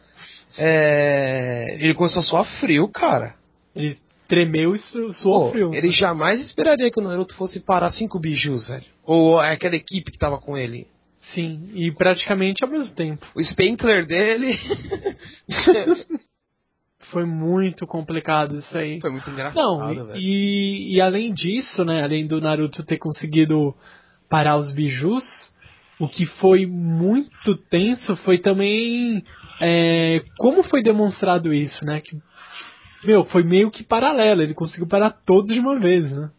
É, 0.57 1.77
ele 1.79 1.93
começou 1.95 2.21
a 2.21 2.25
suar 2.25 2.45
frio, 2.61 2.89
cara. 2.89 3.35
Ele 3.77 3.95
tremeu 4.27 4.75
e 4.75 4.79
Pô, 4.79 5.13
suou 5.13 5.51
frio. 5.51 5.75
ele 5.75 5.91
jamais 5.91 6.41
esperaria 6.41 6.91
que 6.91 6.99
o 6.99 7.03
Naruto 7.03 7.35
fosse 7.37 7.61
parar 7.61 7.91
cinco 7.91 8.19
bijus, 8.19 8.67
velho. 8.67 8.87
Ou 9.05 9.39
aquela 9.39 9.77
equipe 9.77 10.11
que 10.11 10.19
tava 10.19 10.39
com 10.39 10.57
ele. 10.57 10.87
Sim, 11.21 11.69
e 11.75 11.93
praticamente 11.93 12.65
ao 12.65 12.71
mesmo 12.71 12.95
tempo. 12.95 13.27
O 13.35 13.41
Spankler 13.43 14.07
dele 14.07 14.59
Foi 17.13 17.25
muito 17.27 17.87
complicado 17.87 18.57
isso 18.57 18.77
aí. 18.77 19.01
foi 19.01 19.11
muito 19.11 19.29
engraçado, 19.31 19.61
Não, 19.63 20.07
velho. 20.07 20.17
e, 20.17 20.95
e 20.97 21.01
além 21.01 21.33
disso, 21.33 21.85
né, 21.85 22.03
além 22.03 22.27
do 22.27 22.41
Naruto 22.41 22.83
ter 22.83 22.97
conseguido 22.99 23.75
parar 24.29 24.57
os 24.57 24.73
bijus, 24.73 25.23
o 26.01 26.09
que 26.09 26.25
foi 26.25 26.67
muito 26.67 27.55
tenso 27.55 28.17
foi 28.17 28.39
também 28.39 29.23
é, 29.61 30.23
como 30.39 30.63
foi 30.63 30.83
demonstrado 30.83 31.53
isso, 31.53 31.85
né? 31.85 32.01
Que, 32.01 32.17
meu, 33.05 33.25
foi 33.25 33.45
meio 33.45 33.71
que 33.71 33.85
paralelo, 33.85 34.43
ele 34.43 34.55
conseguiu 34.55 34.89
parar 34.89 35.11
todos 35.11 35.55
de 35.55 35.61
uma 35.61 35.79
vez, 35.79 36.11
né? 36.11 36.31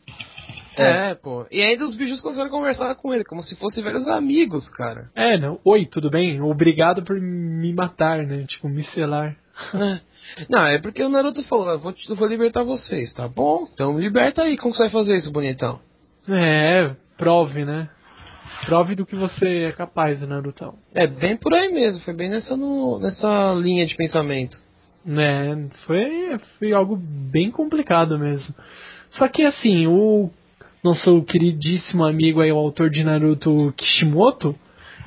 É, 0.76 1.14
pô. 1.14 1.46
E 1.52 1.62
ainda 1.62 1.86
os 1.86 1.94
bichos 1.96 2.20
começaram 2.20 2.48
a 2.48 2.52
conversar 2.52 2.96
com 2.96 3.14
ele, 3.14 3.24
como 3.24 3.44
se 3.44 3.56
fossem 3.56 3.84
velhos 3.84 4.08
amigos, 4.08 4.68
cara. 4.72 5.10
É, 5.16 5.38
não, 5.38 5.60
oi, 5.64 5.86
tudo 5.86 6.10
bem? 6.10 6.42
Obrigado 6.42 7.04
por 7.04 7.20
me 7.22 7.72
matar, 7.74 8.26
né? 8.26 8.44
Tipo, 8.48 8.68
me 8.68 8.84
selar. 8.84 9.38
Não, 10.50 10.66
é 10.66 10.80
porque 10.80 11.04
o 11.04 11.10
Naruto 11.10 11.44
falou, 11.44 11.70
eu 11.70 11.80
vou, 11.80 11.94
te- 11.94 12.10
eu 12.10 12.16
vou 12.16 12.28
libertar 12.28 12.64
vocês, 12.64 13.14
tá 13.14 13.28
bom? 13.28 13.68
Então 13.74 14.00
liberta 14.00 14.44
aí, 14.44 14.58
como 14.58 14.74
você 14.74 14.84
vai 14.84 14.90
fazer 14.92 15.16
isso, 15.16 15.32
bonitão? 15.32 15.80
É, 16.28 16.96
prove, 17.18 17.66
né? 17.66 17.90
Prove 18.66 18.96
do 18.96 19.06
que 19.06 19.16
você 19.16 19.64
é 19.64 19.72
capaz, 19.74 20.22
Narutão. 20.22 20.76
É 20.94 21.06
bem 21.06 21.36
por 21.36 21.54
aí 21.54 21.70
mesmo, 21.72 22.02
foi 22.02 22.14
bem 22.14 22.30
nessa, 22.30 22.56
no- 22.56 23.00
nessa 23.00 23.54
linha 23.56 23.86
de 23.86 23.96
pensamento. 23.96 24.58
né? 25.06 25.68
Foi, 25.86 26.40
foi 26.58 26.72
algo 26.72 26.96
bem 26.96 27.52
complicado 27.52 28.18
mesmo. 28.18 28.56
Só 29.12 29.28
que 29.28 29.44
assim, 29.44 29.86
o 29.86 30.30
nosso 30.82 31.22
queridíssimo 31.24 32.06
amigo 32.06 32.40
aí, 32.40 32.52
o 32.52 32.58
autor 32.58 32.90
de 32.90 33.04
Naruto 33.04 33.74
Kishimoto, 33.76 34.56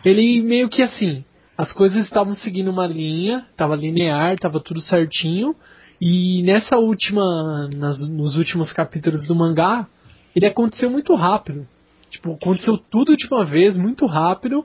ele 0.04 0.42
meio 0.42 0.68
que 0.68 0.82
assim, 0.82 1.24
as 1.56 1.72
coisas 1.72 2.04
estavam 2.04 2.34
seguindo 2.34 2.70
uma 2.70 2.86
linha, 2.86 3.46
tava 3.56 3.74
linear, 3.76 4.38
tava 4.38 4.60
tudo 4.60 4.80
certinho, 4.80 5.54
e 6.00 6.42
nessa 6.42 6.76
última, 6.76 7.68
nas- 7.74 8.08
nos 8.10 8.36
últimos 8.36 8.72
capítulos 8.72 9.26
do 9.26 9.34
mangá, 9.34 9.86
ele 10.34 10.46
aconteceu 10.46 10.90
muito 10.90 11.14
rápido. 11.14 11.66
Tipo, 12.10 12.34
aconteceu 12.34 12.76
tudo 12.90 13.16
de 13.16 13.26
uma 13.26 13.44
vez, 13.44 13.76
muito 13.76 14.06
rápido, 14.06 14.64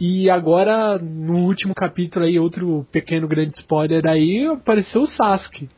e 0.00 0.28
agora, 0.30 0.98
no 0.98 1.44
último 1.44 1.74
capítulo 1.74 2.24
aí, 2.24 2.38
outro 2.38 2.86
pequeno 2.90 3.28
grande 3.28 3.56
spoiler 3.58 4.06
aí, 4.06 4.46
apareceu 4.46 5.02
o 5.02 5.06
Sasuke. 5.06 5.68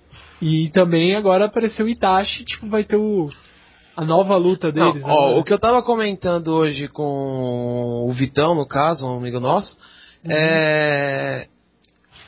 E 0.40 0.70
também 0.70 1.14
agora 1.14 1.44
apareceu 1.46 1.86
o 1.86 1.88
Itachi, 1.88 2.44
tipo, 2.44 2.66
vai 2.68 2.84
ter 2.84 2.96
o, 2.96 3.30
a 3.96 4.04
nova 4.04 4.36
luta 4.36 4.72
Não, 4.72 4.90
deles. 4.92 5.04
ó, 5.06 5.10
agora. 5.26 5.38
o 5.40 5.44
que 5.44 5.52
eu 5.52 5.58
tava 5.58 5.82
comentando 5.82 6.48
hoje 6.48 6.88
com 6.88 8.06
o 8.08 8.12
Vitão, 8.12 8.54
no 8.54 8.66
caso, 8.66 9.06
um 9.06 9.18
amigo 9.18 9.38
nosso, 9.40 9.76
é. 10.28 11.46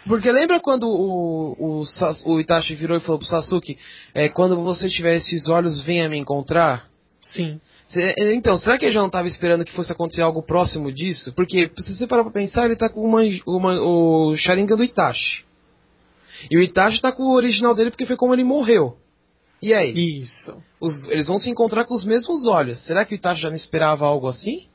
Porque 0.06 0.30
lembra 0.30 0.60
quando 0.60 0.84
o, 0.86 1.82
o, 1.82 1.84
o 2.26 2.40
Itachi 2.40 2.74
virou 2.74 2.96
e 2.98 3.00
falou 3.00 3.18
pro 3.18 3.26
Sasuke, 3.26 3.78
é, 4.12 4.28
quando 4.28 4.62
você 4.62 4.88
tiver 4.88 5.16
esses 5.16 5.48
olhos, 5.48 5.80
venha 5.80 6.08
me 6.10 6.18
encontrar? 6.18 6.88
Sim. 7.22 7.58
Cê- 7.88 8.14
então, 8.34 8.56
será 8.58 8.76
que 8.76 8.84
ele 8.84 8.92
já 8.92 9.00
não 9.00 9.06
estava 9.06 9.28
esperando 9.28 9.64
que 9.64 9.72
fosse 9.72 9.90
acontecer 9.92 10.20
algo 10.20 10.42
próximo 10.42 10.92
disso? 10.92 11.32
Porque, 11.32 11.70
se 11.78 11.96
você 11.96 12.06
parar 12.06 12.22
pra 12.22 12.32
pensar, 12.32 12.66
ele 12.66 12.76
tá 12.76 12.88
com 12.90 13.00
uma, 13.00 13.20
uma- 13.46 13.80
o 13.80 14.36
Sharingan 14.36 14.76
do 14.76 14.84
Itachi. 14.84 15.42
E 16.50 16.58
o 16.58 16.60
Itachi 16.62 17.00
tá 17.00 17.10
com 17.10 17.22
o 17.22 17.34
original 17.34 17.74
dele 17.74 17.90
porque 17.90 18.04
foi 18.04 18.16
como 18.16 18.34
ele 18.34 18.44
morreu. 18.44 18.98
E 19.62 19.72
aí? 19.72 19.94
Isso. 20.20 20.54
Os- 20.78 21.08
eles 21.08 21.28
vão 21.28 21.38
se 21.38 21.48
encontrar 21.48 21.86
com 21.86 21.94
os 21.94 22.04
mesmos 22.04 22.46
olhos. 22.46 22.78
Será 22.84 23.06
que 23.06 23.14
o 23.14 23.16
Itachi 23.16 23.40
já 23.40 23.48
não 23.48 23.56
esperava 23.56 24.04
algo 24.04 24.26
assim? 24.28 24.66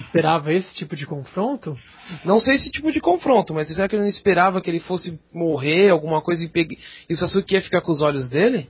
Esperava 0.00 0.52
esse 0.52 0.74
tipo 0.74 0.96
de 0.96 1.06
confronto? 1.06 1.76
Não 2.24 2.40
sei 2.40 2.54
esse 2.56 2.70
tipo 2.70 2.90
de 2.90 3.00
confronto, 3.00 3.54
mas 3.54 3.68
será 3.68 3.88
que 3.88 3.94
ele 3.94 4.02
não 4.02 4.08
esperava 4.08 4.60
que 4.60 4.70
ele 4.70 4.80
fosse 4.80 5.18
morrer, 5.32 5.90
alguma 5.90 6.20
coisa, 6.20 6.44
e, 6.44 6.48
pegue... 6.48 6.78
e 7.08 7.14
o 7.14 7.16
Sasuke 7.16 7.54
ia 7.54 7.62
ficar 7.62 7.80
com 7.80 7.92
os 7.92 8.02
olhos 8.02 8.28
dele? 8.28 8.68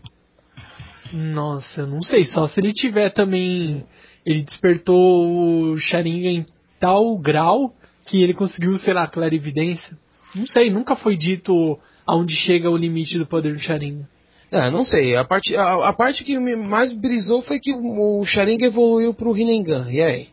Nossa, 1.12 1.82
eu 1.82 1.86
não 1.86 2.02
sei. 2.02 2.24
Só 2.24 2.46
se 2.46 2.60
ele 2.60 2.72
tiver 2.72 3.10
também. 3.10 3.84
Ele 4.24 4.42
despertou 4.42 5.72
o 5.72 5.76
Sharingan 5.76 6.40
em 6.40 6.46
tal 6.78 7.18
grau 7.18 7.74
que 8.06 8.22
ele 8.22 8.34
conseguiu, 8.34 8.76
sei 8.78 8.94
lá, 8.94 9.06
clarividência. 9.06 9.96
Não 10.34 10.46
sei, 10.46 10.70
nunca 10.70 10.94
foi 10.94 11.16
dito 11.16 11.78
aonde 12.06 12.34
chega 12.34 12.70
o 12.70 12.76
limite 12.76 13.18
do 13.18 13.26
poder 13.26 13.54
do 13.54 13.58
Sharingan. 13.58 14.06
É, 14.52 14.70
não 14.70 14.84
sei. 14.84 15.16
A 15.16 15.24
parte, 15.24 15.54
a, 15.56 15.88
a 15.88 15.92
parte 15.92 16.24
que 16.24 16.38
me 16.38 16.56
mais 16.56 16.92
brisou 16.92 17.40
foi 17.42 17.60
que 17.60 17.72
o, 17.72 18.20
o 18.20 18.24
Sharingan 18.24 18.66
evoluiu 18.66 19.14
pro 19.14 19.32
Rinnegan. 19.32 19.90
E 19.90 20.02
aí? 20.02 20.28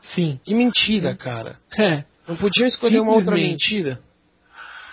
Sim. 0.00 0.40
Que 0.44 0.54
mentira, 0.54 1.14
cara. 1.14 1.58
É. 1.78 2.04
Não 2.28 2.36
podiam 2.36 2.66
escolher 2.66 3.00
uma 3.00 3.12
outra 3.14 3.34
mentira? 3.34 4.00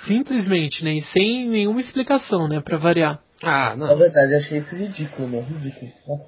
Simplesmente, 0.07 0.83
né? 0.83 0.93
E 0.95 1.01
sem 1.03 1.49
nenhuma 1.49 1.81
explicação, 1.81 2.47
né? 2.47 2.61
Pra 2.61 2.77
variar. 2.77 3.19
Ah, 3.43 3.75
Na 3.75 3.87
não. 3.87 3.97
verdade, 3.97 4.33
eu 4.33 4.37
achei 4.39 4.57
isso 4.59 4.75
ridículo, 4.75 5.27
meu. 5.27 5.41
Ridículo. 5.43 5.91
Nossa. 6.07 6.25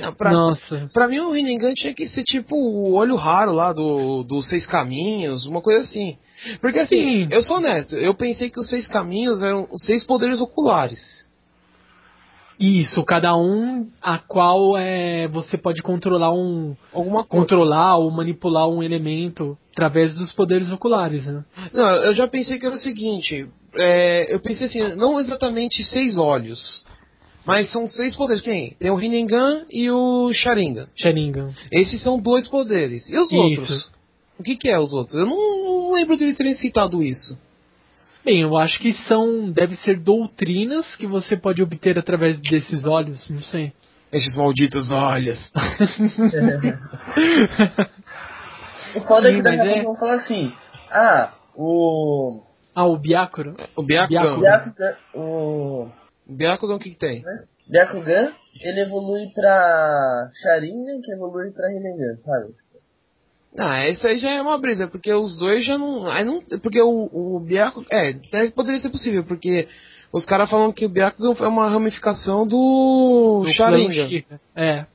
não 0.00 0.12
pra, 0.14 0.32
Nossa. 0.32 0.90
pra 0.92 1.08
mim 1.08 1.18
o 1.18 1.30
Rinnegan 1.32 1.74
tinha 1.74 1.94
que 1.94 2.08
ser 2.08 2.24
tipo 2.24 2.56
o 2.56 2.92
olho 2.94 3.16
raro 3.16 3.52
lá 3.52 3.72
do, 3.72 4.22
dos 4.22 4.48
Seis 4.48 4.66
Caminhos, 4.66 5.46
uma 5.46 5.60
coisa 5.60 5.80
assim. 5.80 6.16
Porque 6.60 6.78
assim, 6.78 6.96
Sim. 7.26 7.28
eu 7.30 7.42
sou 7.42 7.56
honesto, 7.56 7.96
eu 7.96 8.14
pensei 8.14 8.48
que 8.50 8.60
os 8.60 8.68
Seis 8.68 8.86
Caminhos 8.86 9.42
eram 9.42 9.68
os 9.72 9.84
seis 9.84 10.04
poderes 10.04 10.40
oculares. 10.40 11.27
Isso, 12.58 13.04
cada 13.04 13.36
um 13.36 13.88
a 14.02 14.18
qual 14.18 14.76
é 14.76 15.28
você 15.28 15.56
pode 15.56 15.80
controlar 15.82 16.32
um 16.32 16.74
Alguma 16.92 17.22
coisa. 17.24 17.28
controlar 17.28 17.96
ou 17.98 18.10
manipular 18.10 18.68
um 18.68 18.82
elemento 18.82 19.56
através 19.72 20.16
dos 20.16 20.32
poderes 20.32 20.70
oculares, 20.72 21.24
né? 21.26 21.44
Não, 21.72 21.88
eu 22.04 22.14
já 22.14 22.26
pensei 22.26 22.58
que 22.58 22.66
era 22.66 22.74
o 22.74 22.78
seguinte. 22.78 23.46
é, 23.76 24.34
eu 24.34 24.40
pensei 24.40 24.66
assim, 24.66 24.96
não 24.96 25.20
exatamente 25.20 25.84
seis 25.84 26.18
olhos. 26.18 26.82
Mas 27.46 27.70
são 27.72 27.86
seis 27.88 28.14
poderes. 28.14 28.42
Quem? 28.42 28.76
Tem 28.78 28.90
o 28.90 28.96
Rinnegan 28.96 29.64
e 29.70 29.90
o 29.90 30.30
Sharingan. 30.34 30.88
Sharingan. 30.94 31.54
Esses 31.72 32.02
são 32.02 32.18
dois 32.20 32.46
poderes. 32.46 33.08
E 33.08 33.16
os 33.16 33.28
Isso. 33.32 33.36
outros? 33.40 33.90
O 34.38 34.42
que, 34.42 34.54
que 34.56 34.68
é 34.68 34.78
os 34.78 34.92
outros? 34.92 35.14
Eu 35.14 35.24
não, 35.26 35.36
não 35.36 35.92
lembro 35.94 36.16
de 36.16 36.24
eles 36.24 36.36
terem 36.36 36.52
citado 36.54 37.02
isso. 37.02 37.38
Bem, 38.28 38.42
eu 38.42 38.58
acho 38.58 38.78
que 38.78 38.92
são 38.92 39.50
deve 39.50 39.74
ser 39.76 39.98
doutrinas 39.98 40.94
que 40.96 41.06
você 41.06 41.34
pode 41.34 41.62
obter 41.62 41.98
através 41.98 42.38
desses 42.42 42.84
olhos, 42.84 43.30
não 43.30 43.40
sei. 43.40 43.72
Esses 44.12 44.36
malditos 44.36 44.92
olhos. 44.92 45.50
O 48.96 49.00
foda 49.00 49.28
é 49.28 49.32
Sim, 49.32 49.36
que 49.38 49.42
daqui 49.42 49.60
a 49.60 49.64
pouco 49.64 49.78
é- 49.78 49.82
vão 49.82 49.96
falar 49.96 50.14
assim: 50.14 50.52
ah, 50.90 51.34
o. 51.54 52.42
ah, 52.74 52.86
o 52.86 52.96
Biakuro? 52.96 53.54
O 53.76 53.82
Byakugan. 53.82 54.20
Byakugan. 54.22 54.40
Byakugan, 54.40 54.96
o. 55.14 55.88
O 56.26 56.36
Byakugan 56.36 56.74
o 56.76 56.78
que, 56.78 56.90
que 56.90 56.98
tem? 56.98 57.24
Byakugan, 57.68 58.32
ele 58.62 58.80
evolui 58.82 59.26
pra 59.34 60.30
Sharingan, 60.42 61.00
que 61.02 61.12
evolui 61.12 61.50
pra 61.50 61.68
Rinnegan, 61.68 62.16
sabe? 62.24 62.54
Ah, 63.56 63.88
esse 63.88 64.06
aí 64.06 64.18
já 64.18 64.30
é 64.30 64.42
uma 64.42 64.58
brisa, 64.58 64.86
porque 64.88 65.12
os 65.12 65.36
dois 65.36 65.64
já 65.64 65.78
não. 65.78 66.10
Aí 66.10 66.24
não 66.24 66.42
porque 66.62 66.80
o, 66.80 67.08
o 67.12 67.40
Byakugan. 67.40 67.86
É, 67.90 68.10
até 68.10 68.50
poderia 68.50 68.80
ser 68.80 68.90
possível, 68.90 69.24
porque 69.24 69.66
os 70.12 70.24
caras 70.24 70.50
falam 70.50 70.72
que 70.72 70.86
o 70.86 70.88
Byakugan 70.88 71.34
é 71.44 71.48
uma 71.48 71.68
ramificação 71.68 72.46
do, 72.46 73.42
Do 73.44 73.52
Sharingan. 73.52 74.06
Uchiha. 74.06 74.40
É. 74.54 74.86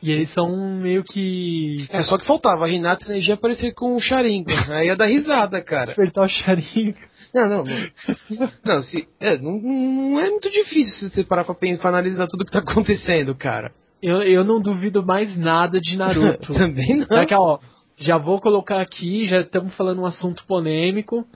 E 0.00 0.12
eles 0.12 0.32
são 0.32 0.78
meio 0.80 1.02
que 1.02 1.86
É, 1.90 2.02
só 2.04 2.18
que 2.18 2.26
faltava 2.26 2.64
a 2.64 2.68
Renata 2.68 3.04
Energia 3.06 3.34
aparecer 3.34 3.74
com 3.74 3.96
o 3.96 4.00
Sharingan. 4.00 4.54
Aí 4.76 4.86
ia 4.86 4.96
dar 4.96 5.06
risada, 5.06 5.60
cara. 5.60 5.86
despertar 5.86 6.24
o 6.24 6.28
Sharingan. 6.28 6.94
Não, 7.34 7.48
não, 7.48 7.64
não. 7.64 8.50
Não, 8.64 8.82
se, 8.82 9.06
é, 9.20 9.36
não, 9.38 9.52
não 9.60 10.20
é 10.20 10.30
muito 10.30 10.50
difícil 10.50 11.08
se 11.08 11.14
você 11.14 11.24
parar 11.24 11.44
pra 11.44 11.56
analisar 11.82 12.26
tudo 12.26 12.44
que 12.44 12.52
tá 12.52 12.60
acontecendo, 12.60 13.34
cara. 13.34 13.72
Eu, 14.02 14.22
eu 14.22 14.44
não 14.44 14.60
duvido 14.60 15.04
mais 15.04 15.36
nada 15.36 15.80
de 15.80 15.96
Naruto. 15.96 16.52
Também 16.54 16.96
não. 16.98 17.06
Daqui 17.06 17.34
ó, 17.34 17.58
já 17.96 18.16
vou 18.16 18.40
colocar 18.40 18.80
aqui, 18.80 19.26
já 19.26 19.40
estamos 19.40 19.74
falando 19.76 20.00
um 20.02 20.06
assunto 20.06 20.44
polêmico. 20.46 21.26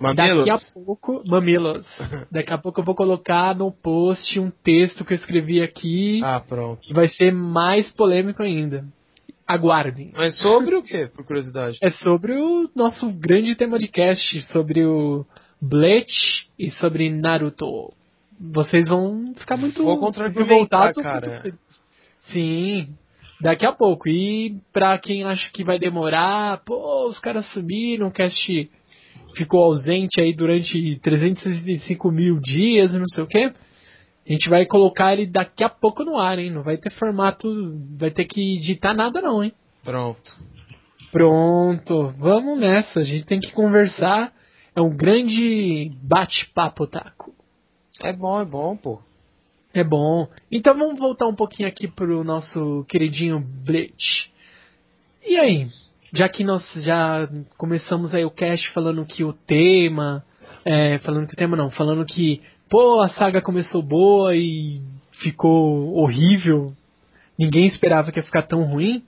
Mamilos. 0.00 0.44
Daqui 0.44 0.50
a 0.50 0.58
pouco, 0.72 1.22
mamilos. 1.26 1.86
Daqui 2.30 2.52
a 2.52 2.58
pouco 2.58 2.80
eu 2.80 2.84
vou 2.84 2.94
colocar 2.94 3.54
no 3.54 3.70
post 3.72 4.38
um 4.40 4.50
texto 4.50 5.04
que 5.04 5.12
eu 5.12 5.16
escrevi 5.16 5.60
aqui, 5.62 6.20
Ah, 6.24 6.40
pronto. 6.40 6.80
que 6.82 6.92
vai 6.92 7.08
ser 7.08 7.32
mais 7.32 7.90
polêmico 7.92 8.42
ainda. 8.42 8.84
Aguardem. 9.46 10.10
Mas 10.16 10.38
sobre 10.38 10.74
o 10.74 10.82
que, 10.82 11.06
por 11.08 11.24
curiosidade? 11.24 11.78
É 11.82 11.90
sobre 11.90 12.32
o 12.32 12.68
nosso 12.74 13.12
grande 13.12 13.54
tema 13.54 13.78
de 13.78 13.88
cast, 13.88 14.40
sobre 14.52 14.84
o 14.84 15.24
Bleach 15.60 16.48
e 16.58 16.70
sobre 16.70 17.10
Naruto. 17.10 17.92
Vocês 18.40 18.88
vão 18.88 19.32
ficar 19.36 19.56
muito 19.56 19.82
Vou 19.84 20.10
revoltados. 20.10 21.02
cara. 21.02 21.40
muito. 21.44 21.58
Sim, 22.32 22.94
daqui 23.40 23.66
a 23.66 23.72
pouco. 23.72 24.08
E 24.08 24.56
pra 24.72 24.98
quem 24.98 25.24
acha 25.24 25.50
que 25.52 25.64
vai 25.64 25.78
demorar, 25.78 26.62
pô, 26.64 27.08
os 27.08 27.18
caras 27.18 27.46
subiram, 27.52 28.08
o 28.08 28.12
cast 28.12 28.70
ficou 29.36 29.64
ausente 29.64 30.20
aí 30.20 30.32
durante 30.32 30.96
365 31.02 32.10
mil 32.10 32.38
dias, 32.40 32.92
não 32.94 33.08
sei 33.08 33.24
o 33.24 33.26
que. 33.26 33.38
A 34.26 34.32
gente 34.32 34.48
vai 34.48 34.64
colocar 34.64 35.12
ele 35.12 35.26
daqui 35.26 35.62
a 35.62 35.68
pouco 35.68 36.02
no 36.02 36.16
ar, 36.16 36.38
hein? 36.38 36.50
Não 36.50 36.62
vai 36.62 36.78
ter 36.78 36.90
formato, 36.90 37.46
vai 37.98 38.10
ter 38.10 38.24
que 38.24 38.56
editar 38.56 38.94
nada 38.94 39.20
não, 39.20 39.44
hein? 39.44 39.52
Pronto. 39.82 40.34
Pronto, 41.12 42.14
vamos 42.18 42.58
nessa. 42.58 43.00
A 43.00 43.04
gente 43.04 43.26
tem 43.26 43.38
que 43.38 43.52
conversar. 43.52 44.32
É 44.74 44.80
um 44.80 44.96
grande 44.96 45.92
bate-papo, 46.02 46.86
Taco. 46.86 47.34
É 48.02 48.12
bom, 48.12 48.40
é 48.40 48.44
bom, 48.44 48.76
pô. 48.76 49.00
É 49.74 49.82
bom. 49.82 50.28
Então 50.50 50.78
vamos 50.78 51.00
voltar 51.00 51.26
um 51.26 51.34
pouquinho 51.34 51.68
aqui 51.68 51.88
pro 51.88 52.22
nosso 52.22 52.84
queridinho 52.88 53.40
Bleach. 53.40 54.32
E 55.26 55.36
aí? 55.36 55.68
Já 56.12 56.28
que 56.28 56.44
nós 56.44 56.64
já 56.76 57.28
começamos 57.58 58.14
aí 58.14 58.24
o 58.24 58.30
cast 58.30 58.70
falando 58.70 59.04
que 59.04 59.24
o 59.24 59.32
tema. 59.32 60.24
é, 60.64 60.98
falando 61.00 61.26
que 61.26 61.34
o 61.34 61.36
tema 61.36 61.56
não, 61.56 61.70
falando 61.70 62.06
que, 62.06 62.40
pô, 62.70 63.00
a 63.00 63.08
saga 63.08 63.42
começou 63.42 63.82
boa 63.82 64.34
e 64.36 64.80
ficou 65.10 65.92
horrível. 65.96 66.72
Ninguém 67.36 67.66
esperava 67.66 68.12
que 68.12 68.20
ia 68.20 68.24
ficar 68.24 68.42
tão 68.42 68.62
ruim. 68.62 69.04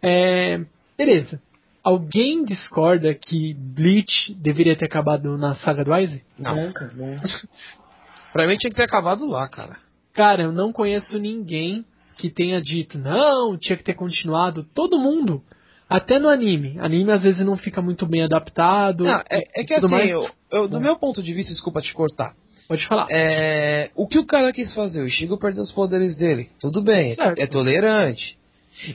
É, 0.00 0.60
beleza. 0.96 1.42
Alguém 1.82 2.44
discorda 2.44 3.12
que 3.14 3.52
Bleach 3.54 4.32
deveria 4.34 4.76
ter 4.76 4.84
acabado 4.84 5.36
na 5.36 5.56
saga 5.56 5.84
do 5.84 5.92
Aizen? 5.92 6.22
Não. 6.38 6.54
Nunca, 6.54 6.86
nunca. 6.94 7.28
Pra 8.32 8.46
mim 8.46 8.56
tinha 8.56 8.70
que 8.70 8.76
ter 8.76 8.84
acabado 8.84 9.26
lá, 9.26 9.48
cara. 9.48 9.76
Cara, 10.14 10.44
eu 10.44 10.52
não 10.52 10.72
conheço 10.72 11.18
ninguém 11.18 11.84
que 12.16 12.30
tenha 12.30 12.60
dito, 12.62 12.98
não, 12.98 13.58
tinha 13.58 13.76
que 13.76 13.82
ter 13.84 13.94
continuado. 13.94 14.64
Todo 14.74 14.98
mundo. 14.98 15.42
Até 15.88 16.18
no 16.18 16.28
anime. 16.28 16.76
Anime 16.80 17.10
às 17.12 17.22
vezes 17.22 17.44
não 17.44 17.56
fica 17.56 17.82
muito 17.82 18.06
bem 18.06 18.22
adaptado. 18.22 19.04
Não, 19.04 19.20
é, 19.28 19.42
é 19.54 19.64
que 19.64 19.74
assim, 19.74 19.88
mais. 19.88 20.08
eu, 20.10 20.26
eu- 20.50 20.68
do 20.68 20.80
meu 20.80 20.96
ponto 20.96 21.22
de 21.22 21.32
vista, 21.34 21.52
desculpa 21.52 21.82
te 21.82 21.92
cortar. 21.92 22.34
Pode 22.66 22.86
falar. 22.86 23.06
É, 23.10 23.90
o 23.94 24.06
que 24.08 24.18
o 24.18 24.24
cara 24.24 24.50
quis 24.52 24.72
fazer? 24.72 25.02
O 25.02 25.08
Shigo 25.10 25.36
perdeu 25.38 25.62
os 25.62 25.72
poderes 25.72 26.16
dele. 26.16 26.48
Tudo 26.58 26.80
bem, 26.80 27.14
Certo. 27.14 27.38
é 27.38 27.46
tolerante. 27.46 28.38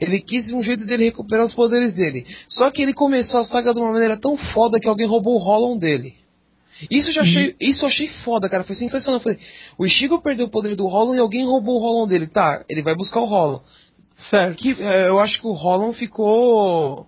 Ele 0.02 0.20
quis 0.20 0.52
um 0.52 0.62
jeito 0.64 0.86
dele 0.86 1.06
recuperar 1.06 1.46
os 1.46 1.54
poderes 1.54 1.94
dele. 1.94 2.26
Só 2.48 2.72
que 2.72 2.82
ele 2.82 2.94
começou 2.94 3.40
a 3.40 3.44
saga 3.44 3.74
de 3.74 3.80
uma 3.80 3.92
maneira 3.92 4.18
tão 4.18 4.36
foda 4.38 4.80
que 4.80 4.88
alguém 4.88 5.08
roubou 5.08 5.36
o 5.36 5.38
Rollon 5.38 5.78
dele. 5.78 6.16
Isso 6.90 7.10
eu 7.10 7.14
já 7.14 7.22
achei, 7.22 7.56
isso 7.60 7.84
eu 7.84 7.88
achei 7.88 8.08
foda, 8.24 8.50
cara. 8.50 8.64
Foi 8.64 8.76
sensacional. 8.76 9.20
Falei, 9.20 9.40
o 9.78 9.88
Shigo 9.88 10.22
perdeu 10.22 10.46
o 10.46 10.50
poder 10.50 10.76
do 10.76 10.88
Rollon 10.88 11.16
e 11.16 11.20
alguém 11.20 11.46
roubou 11.46 11.78
o 11.78 11.80
Rollon 11.80 12.08
dele. 12.08 12.28
Tá, 12.28 12.64
ele 12.70 12.82
vai 12.82 12.96
buscar 12.96 13.20
o 13.20 13.26
Rollon. 13.26 13.60
certo. 14.16 14.58
Que, 14.58 14.76
é, 14.82 15.08
eu 15.10 15.20
acho 15.20 15.40
que 15.42 15.48
o 15.48 15.54
Rollon 15.54 15.94
ficou 15.94 17.08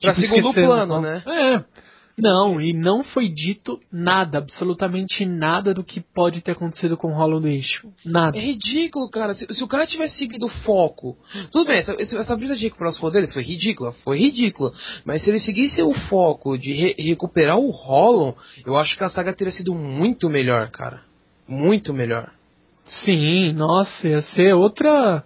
pra 0.00 0.14
Tipo, 0.14 0.26
segundo 0.26 0.54
plano, 0.54 0.94
não. 0.94 1.02
né? 1.02 1.22
É. 1.26 1.64
Não, 2.22 2.60
e 2.60 2.72
não 2.72 3.02
foi 3.02 3.28
dito 3.28 3.80
nada, 3.92 4.38
absolutamente 4.38 5.24
nada 5.24 5.72
do 5.74 5.82
que 5.84 6.00
pode 6.00 6.40
ter 6.40 6.52
acontecido 6.52 6.96
com 6.96 7.08
o 7.08 7.14
Hollow 7.14 7.46
Issue. 7.48 7.90
Nada. 8.04 8.36
É 8.36 8.40
ridículo, 8.40 9.08
cara. 9.10 9.34
Se, 9.34 9.46
se 9.52 9.62
o 9.64 9.68
cara 9.68 9.86
tivesse 9.86 10.16
seguido 10.18 10.46
o 10.46 10.48
foco. 10.48 11.16
Tudo 11.50 11.66
bem, 11.66 11.78
essa, 11.78 11.92
essa 12.00 12.36
brisa 12.36 12.56
de 12.56 12.64
recuperar 12.64 12.92
os 12.92 12.98
poderes 12.98 13.32
foi 13.32 13.42
ridícula, 13.42 13.92
foi 14.04 14.18
ridícula. 14.18 14.72
Mas 15.04 15.22
se 15.22 15.30
ele 15.30 15.40
seguisse 15.40 15.82
o 15.82 15.94
foco 16.08 16.56
de 16.58 16.72
re- 16.72 16.94
recuperar 16.98 17.58
o 17.58 17.70
Rollon, 17.70 18.32
eu 18.66 18.76
acho 18.76 18.96
que 18.96 19.04
a 19.04 19.08
saga 19.08 19.32
teria 19.32 19.52
sido 19.52 19.74
muito 19.74 20.28
melhor, 20.28 20.70
cara. 20.70 21.02
Muito 21.48 21.92
melhor. 21.94 22.30
Sim, 22.84 23.52
nossa, 23.52 24.08
ia 24.08 24.22
ser 24.22 24.54
outra. 24.54 25.22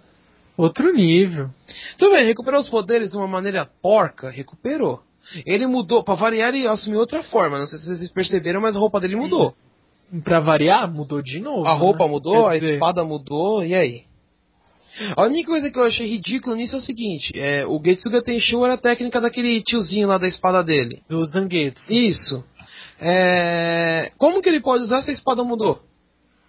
outro 0.57 0.93
nível. 0.93 1.49
Tudo 1.97 2.11
bem, 2.13 2.25
recuperou 2.25 2.61
os 2.61 2.69
poderes 2.69 3.11
de 3.11 3.17
uma 3.17 3.27
maneira 3.27 3.65
porca, 3.81 4.29
recuperou. 4.29 5.01
Ele 5.45 5.65
mudou, 5.67 6.03
pra 6.03 6.15
variar, 6.15 6.53
ele 6.53 6.67
assumiu 6.67 6.99
outra 6.99 7.23
forma. 7.23 7.57
Não 7.59 7.65
sei 7.65 7.79
se 7.79 7.97
vocês 7.97 8.11
perceberam, 8.11 8.61
mas 8.61 8.75
a 8.75 8.79
roupa 8.79 8.99
dele 8.99 9.15
mudou. 9.15 9.53
Pra 10.23 10.39
variar, 10.39 10.91
mudou 10.91 11.21
de 11.21 11.39
novo. 11.39 11.65
A 11.67 11.73
roupa 11.73 12.05
né? 12.05 12.11
mudou, 12.11 12.43
Quer 12.47 12.55
a 12.55 12.59
dizer, 12.59 12.73
espada 12.75 13.03
mudou, 13.03 13.63
e 13.65 13.73
aí? 13.73 14.03
A 15.17 15.23
única 15.23 15.49
coisa 15.49 15.69
que 15.69 15.77
eu 15.77 15.83
achei 15.83 16.07
ridículo 16.07 16.55
nisso 16.55 16.75
é 16.75 16.77
o 16.79 16.81
seguinte: 16.81 17.31
é, 17.35 17.65
o 17.65 17.81
Getsuga 17.83 18.21
Tenshu 18.21 18.63
era 18.63 18.75
a 18.75 18.77
técnica 18.77 19.19
daquele 19.19 19.61
tiozinho 19.61 20.07
lá 20.07 20.17
da 20.17 20.27
espada 20.27 20.63
dele. 20.63 21.01
Do 21.09 21.25
Zangetsu. 21.25 21.91
Isso. 21.93 22.43
É, 23.01 24.11
como 24.17 24.41
que 24.41 24.47
ele 24.47 24.61
pode 24.61 24.83
usar 24.83 25.01
se 25.01 25.11
a 25.11 25.13
espada 25.13 25.43
mudou? 25.43 25.81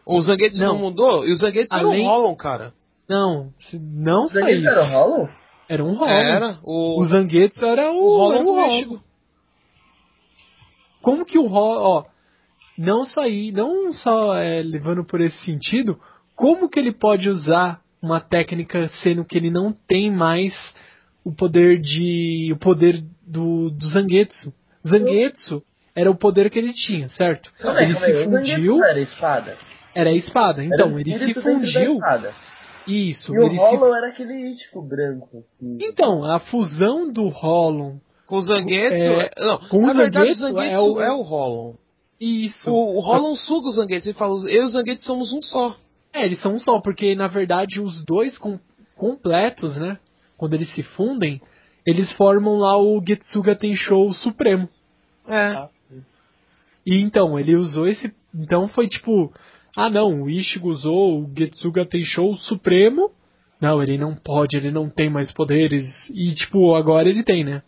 O 0.04 0.20
Zangetsu 0.20 0.60
não, 0.60 0.74
Não. 0.74 0.78
mudou? 0.78 1.26
E 1.26 1.32
o 1.32 1.36
Zangetsu 1.36 1.74
era 1.74 1.84
Além- 1.84 2.04
Rollon, 2.06 2.36
cara. 2.36 2.72
Não, 3.08 3.50
se- 3.58 3.78
não 3.78 4.28
só 4.28 4.34
Zangief 4.40 4.64
era 4.66 4.80
o 4.80 4.84
isso. 4.84 4.92
Hollow? 4.92 5.28
Era 5.68 5.84
um 5.84 5.94
Hollow. 5.94 6.08
Era. 6.08 6.58
O, 6.62 7.00
O 7.00 7.04
era 7.66 7.92
o, 7.92 8.18
o 8.18 8.32
era 8.32 8.44
Hollow 8.44 8.94
o. 8.94 9.00
Como 11.02 11.24
que 11.24 11.38
o 11.38 11.46
Hollow, 11.46 11.82
ó, 11.82 12.04
não 12.76 13.04
só 13.04 13.22
aí, 13.22 13.52
não 13.52 13.92
só 13.92 14.36
é, 14.36 14.62
levando 14.62 15.04
por 15.04 15.20
esse 15.20 15.36
sentido, 15.44 15.98
como 16.34 16.68
que 16.68 16.78
ele 16.78 16.92
pode 16.92 17.28
usar 17.28 17.80
uma 18.02 18.20
técnica 18.20 18.88
sendo 19.02 19.24
que 19.24 19.36
ele 19.36 19.50
não 19.50 19.72
tem 19.72 20.10
mais 20.10 20.52
o 21.24 21.32
poder 21.32 21.80
de 21.80 22.52
o 22.52 22.58
poder 22.58 23.02
do, 23.26 23.70
do 23.70 23.86
Zangetsu. 23.86 24.52
Zangetsu 24.86 25.62
era 25.94 26.10
o 26.10 26.14
poder 26.14 26.50
que 26.50 26.58
ele 26.58 26.72
tinha, 26.72 27.08
certo? 27.08 27.50
Aí, 27.64 27.84
ele 27.84 27.94
se 27.94 28.24
fundiu, 28.24 28.76
não 28.76 28.84
era 28.84 29.00
espada. 29.00 29.56
era 29.94 30.10
a 30.10 30.12
espada. 30.12 30.64
Era 30.64 30.74
Então, 30.74 31.00
ele 31.00 31.18
se 31.18 31.34
fundiu. 31.34 31.98
Isso, 32.86 33.34
E 33.34 33.38
o 33.38 33.42
ele 33.42 33.56
se 33.58 33.74
era 33.74 34.08
aquele 34.08 34.52
Ichigo 34.52 34.82
branco. 34.82 35.44
Que... 35.58 35.78
Então, 35.82 36.24
a 36.24 36.38
fusão 36.38 37.12
do 37.12 37.28
Hollow. 37.28 38.00
Com 38.26 38.36
o 38.36 38.42
Zangetsu. 38.42 39.02
É, 39.20 39.30
não, 39.38 39.58
com 39.68 39.78
o 39.78 39.86
na 39.86 39.92
verdade, 39.94 40.30
o 40.30 40.34
Zangetsu 40.34 40.54
Zangetsu 40.56 40.76
é 40.76 40.80
o- 40.80 41.00
é 41.00 41.12
o 41.12 41.22
Hollow. 41.22 41.78
Isso. 42.20 42.72
O, 42.72 42.96
o 42.96 43.00
Hollow 43.00 43.36
suga 43.36 43.68
o 43.68 43.72
Zangetsu. 43.72 44.08
Ele 44.08 44.18
fala, 44.18 44.34
eu 44.50 44.62
e 44.62 44.64
o 44.64 44.68
Zangetsu 44.68 45.04
somos 45.04 45.32
um 45.32 45.42
só. 45.42 45.76
É, 46.12 46.24
eles 46.24 46.40
são 46.40 46.54
um 46.54 46.58
só, 46.58 46.80
porque 46.80 47.14
na 47.14 47.28
verdade 47.28 47.80
os 47.80 48.02
dois 48.04 48.38
com- 48.38 48.58
completos, 48.96 49.76
né? 49.76 49.98
Quando 50.36 50.54
eles 50.54 50.72
se 50.74 50.82
fundem, 50.82 51.40
eles 51.86 52.10
formam 52.12 52.56
lá 52.58 52.76
o 52.78 53.02
Getsuga 53.06 53.54
Tenshou 53.54 54.12
Supremo. 54.12 54.68
É. 55.28 55.68
E 56.86 57.00
então, 57.00 57.38
ele 57.38 57.56
usou 57.56 57.86
esse. 57.86 58.12
Então 58.34 58.68
foi 58.68 58.88
tipo. 58.88 59.32
Ah 59.76 59.90
não, 59.90 60.22
o 60.22 60.30
Ichigo 60.30 60.68
usou 60.70 61.20
o 61.22 61.30
Getsuga 61.36 61.84
Tenshou 61.84 62.34
Supremo. 62.34 63.10
Não, 63.60 63.82
ele 63.82 63.96
não 63.98 64.14
pode, 64.14 64.56
ele 64.56 64.70
não 64.70 64.88
tem 64.88 65.08
mais 65.10 65.30
poderes. 65.32 65.84
E 66.10 66.34
tipo, 66.34 66.74
agora 66.74 67.08
ele 67.08 67.22
tem, 67.22 67.44
né? 67.44 67.62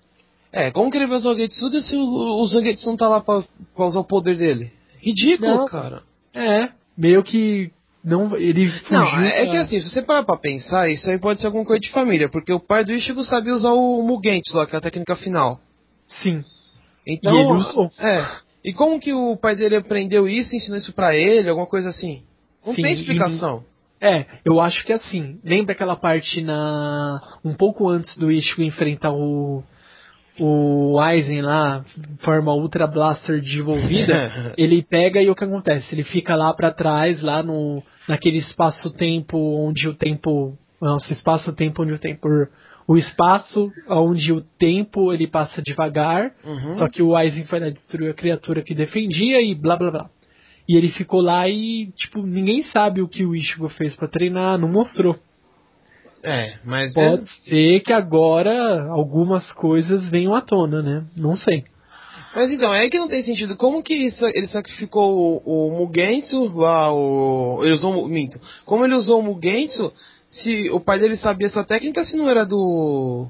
É, 0.52 0.70
como 0.70 0.90
que 0.90 0.96
ele 0.96 1.06
vai 1.06 1.18
usar 1.18 1.30
o 1.30 1.32
Zangetsu 1.34 1.80
se 1.80 1.96
o, 1.96 2.40
o 2.42 2.46
Zangetsu 2.46 2.88
não 2.88 2.96
tá 2.96 3.08
lá 3.08 3.20
pra, 3.20 3.42
pra 3.76 3.86
usar 3.86 4.00
o 4.00 4.04
poder 4.04 4.36
dele? 4.36 4.72
Ridículo, 5.00 5.54
Não. 5.54 5.66
cara. 5.66 6.02
É, 6.34 6.70
meio 6.96 7.22
que. 7.22 7.70
Não, 8.02 8.34
ele 8.36 8.68
fugiu. 8.68 8.98
Não, 8.98 9.20
é, 9.20 9.42
é 9.42 9.44
que 9.46 9.50
pra- 9.52 9.60
assim, 9.62 9.80
se 9.82 9.90
você 9.90 10.02
parar 10.02 10.24
pra 10.24 10.36
pensar, 10.36 10.88
isso 10.88 11.10
aí 11.10 11.18
pode 11.18 11.40
ser 11.40 11.46
alguma 11.46 11.64
coisa 11.64 11.80
de 11.80 11.90
família, 11.90 12.28
porque 12.30 12.52
o 12.52 12.60
pai 12.60 12.84
do 12.84 12.92
Ichigo 12.92 13.22
sabia 13.24 13.54
usar 13.54 13.72
o 13.72 14.02
Mugentos 14.02 14.52
lá, 14.54 14.66
que 14.66 14.74
é 14.74 14.78
a 14.78 14.80
técnica 14.80 15.14
final. 15.16 15.60
Sim. 16.06 16.42
Então, 17.06 17.34
E 17.34 17.40
ele 17.40 17.52
usou. 17.52 17.90
É. 17.98 18.24
E 18.64 18.72
como 18.72 19.00
que 19.00 19.12
o 19.12 19.36
pai 19.36 19.54
dele 19.56 19.76
aprendeu 19.76 20.28
isso, 20.28 20.54
ensinou 20.54 20.78
isso 20.78 20.92
pra 20.92 21.14
ele, 21.14 21.48
alguma 21.48 21.66
coisa 21.66 21.88
assim? 21.88 22.22
Não 22.66 22.74
Sim, 22.74 22.82
tem 22.82 22.92
e- 22.92 22.94
explicação. 22.94 23.64
É, 24.00 24.26
eu 24.44 24.60
acho 24.60 24.84
que 24.84 24.92
assim, 24.92 25.40
lembra 25.44 25.72
aquela 25.72 25.96
parte 25.96 26.40
na. 26.40 27.20
um 27.44 27.52
pouco 27.54 27.88
antes 27.88 28.16
do 28.16 28.30
Ichigo 28.30 28.62
enfrentar 28.62 29.12
o. 29.12 29.62
o 30.38 31.00
Aizen 31.00 31.42
lá, 31.42 31.84
forma 32.20 32.54
Ultra 32.54 32.86
Blaster 32.86 33.40
desenvolvida, 33.40 34.54
ele 34.56 34.82
pega 34.84 35.20
e 35.20 35.28
o 35.28 35.34
que 35.34 35.42
acontece? 35.44 35.92
Ele 35.94 36.04
fica 36.04 36.36
lá 36.36 36.54
pra 36.54 36.70
trás, 36.70 37.20
lá 37.22 37.42
no. 37.42 37.82
naquele 38.08 38.38
espaço-tempo 38.38 39.36
onde 39.66 39.88
o 39.88 39.94
tempo. 39.94 40.56
Nossa, 40.80 41.12
espaço-tempo 41.12 41.82
onde 41.82 41.92
o 41.94 41.98
tempo. 41.98 42.28
O 42.88 42.96
espaço 42.96 43.70
onde 43.86 44.32
o 44.32 44.40
tempo 44.40 45.12
ele 45.12 45.26
passa 45.26 45.60
devagar, 45.60 46.32
Uhum. 46.42 46.74
só 46.74 46.88
que 46.88 47.02
o 47.02 47.14
Aizen 47.14 47.44
foi 47.44 47.60
lá 47.60 47.68
destruir 47.68 48.10
a 48.10 48.14
criatura 48.14 48.62
que 48.62 48.74
defendia 48.74 49.42
e 49.42 49.54
blá 49.54 49.76
blá 49.76 49.90
blá. 49.90 50.10
E 50.66 50.74
ele 50.76 50.88
ficou 50.88 51.20
lá 51.20 51.46
e, 51.48 51.90
tipo, 51.94 52.22
ninguém 52.22 52.62
sabe 52.62 53.00
o 53.02 53.08
que 53.08 53.24
o 53.26 53.34
Ichigo 53.36 53.68
fez 53.68 53.94
pra 53.94 54.08
treinar, 54.08 54.58
não 54.58 54.68
mostrou. 54.68 55.16
É, 56.22 56.54
mas 56.64 56.92
Pode 56.92 57.28
ser 57.44 57.80
que 57.80 57.92
agora 57.92 58.88
algumas 58.90 59.52
coisas 59.52 60.08
venham 60.10 60.34
à 60.34 60.40
tona, 60.40 60.82
né? 60.82 61.04
Não 61.16 61.34
sei. 61.34 61.64
Mas 62.34 62.50
então, 62.50 62.74
é 62.74 62.88
que 62.90 62.98
não 62.98 63.08
tem 63.08 63.22
sentido. 63.22 63.56
Como 63.56 63.82
que 63.82 64.10
sa- 64.10 64.30
ele 64.34 64.48
sacrificou 64.48 65.42
o, 65.44 65.68
o 65.68 65.86
Mugensu 65.86 66.48
lá, 66.58 66.92
o. 66.92 67.60
Ele 67.62 67.72
usou 67.72 68.04
o. 68.04 68.08
Minto. 68.08 68.38
Como 68.66 68.84
ele 68.84 68.94
usou 68.94 69.20
o 69.20 69.22
Mugensu 69.22 69.92
se 70.28 70.70
o 70.70 70.78
pai 70.80 70.98
dele 70.98 71.16
sabia 71.16 71.46
essa 71.46 71.64
técnica 71.64 72.04
se 72.04 72.16
não 72.16 72.28
era 72.28 72.44
do. 72.44 73.26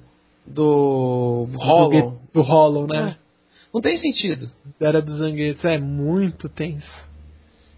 Do. 0.47 1.49
Hollow? 1.55 1.91
Do, 2.11 2.19
do 2.35 2.43
Hollow, 2.43 2.87
né? 2.87 3.17
Não 3.73 3.81
tem 3.81 3.97
sentido. 3.97 4.51
Era 4.81 5.01
do 5.03 5.17
Zangetsu. 5.17 5.69
É 5.69 5.79
muito 5.79 6.49
tenso. 6.49 7.07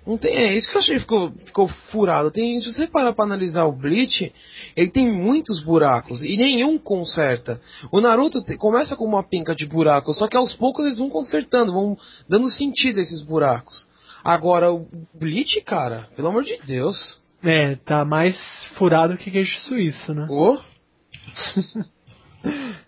Não 0.06 0.16
tem, 0.16 0.35
é 0.35 0.56
isso 0.56 0.68
que 0.70 0.76
eu 0.76 0.80
achei 0.80 0.94
que 0.94 1.00
ficou, 1.02 1.30
ficou 1.44 1.68
furado. 1.90 2.30
Tem, 2.30 2.59
se 2.61 2.72
você 2.72 2.87
parar 2.87 3.12
pra 3.12 3.24
analisar 3.24 3.64
o 3.66 3.72
Bleach, 3.72 4.33
ele 4.74 4.90
tem 4.90 5.12
muitos 5.12 5.62
buracos 5.62 6.22
e 6.22 6.37
nenhum 6.37 6.78
conserta. 6.78 7.61
O 7.92 8.00
Naruto 8.00 8.42
te- 8.42 8.56
começa 8.56 8.96
com 8.96 9.04
uma 9.04 9.22
pinca 9.22 9.54
de 9.54 9.66
buracos, 9.66 10.16
só 10.18 10.26
que 10.26 10.37
aos 10.37 10.54
poucos 10.56 10.87
eles 10.87 10.98
vão 10.98 11.11
consertando, 11.11 11.72
vão 11.72 11.98
dando 12.28 12.48
sentido 12.48 12.98
a 12.98 13.02
esses 13.02 13.20
buracos. 13.22 13.87
Agora, 14.24 14.72
o 14.72 14.87
Bleach, 15.14 15.61
cara, 15.62 16.09
pelo 16.16 16.28
amor 16.28 16.44
de 16.44 16.56
Deus. 16.64 17.20
É, 17.42 17.76
tá 17.76 18.05
mais 18.05 18.37
furado 18.76 19.16
que 19.16 19.31
queixo 19.31 19.61
suíço, 19.62 20.14
né? 20.14 20.26
Ô, 20.29 20.59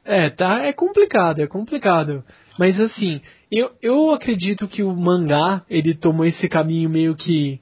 É, 0.04 0.30
tá, 0.30 0.66
é 0.66 0.72
complicado, 0.72 1.40
é 1.40 1.46
complicado. 1.46 2.24
Mas 2.58 2.80
assim, 2.80 3.20
eu, 3.50 3.70
eu 3.80 4.10
acredito 4.10 4.66
que 4.66 4.82
o 4.82 4.94
mangá, 4.94 5.62
ele 5.68 5.94
tomou 5.94 6.24
esse 6.24 6.48
caminho 6.48 6.90
meio 6.90 7.14
que 7.14 7.60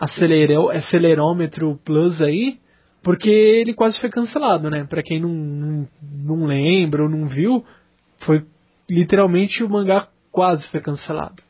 acelerou, 0.00 0.70
acelerômetro 0.70 1.78
plus 1.84 2.20
aí, 2.20 2.58
porque 3.02 3.30
ele 3.30 3.74
quase 3.74 4.00
foi 4.00 4.10
cancelado, 4.10 4.68
né? 4.70 4.84
Pra 4.84 5.02
quem 5.02 5.20
não, 5.20 5.28
não, 5.28 5.88
não 6.02 6.46
lembra 6.46 7.02
ou 7.02 7.08
não 7.08 7.28
viu, 7.28 7.64
foi 8.20 8.44
literalmente 8.88 9.62
o 9.62 9.68
mangá 9.68 10.08
quase 10.32 10.68
foi 10.68 10.80
cancelado. 10.80 11.42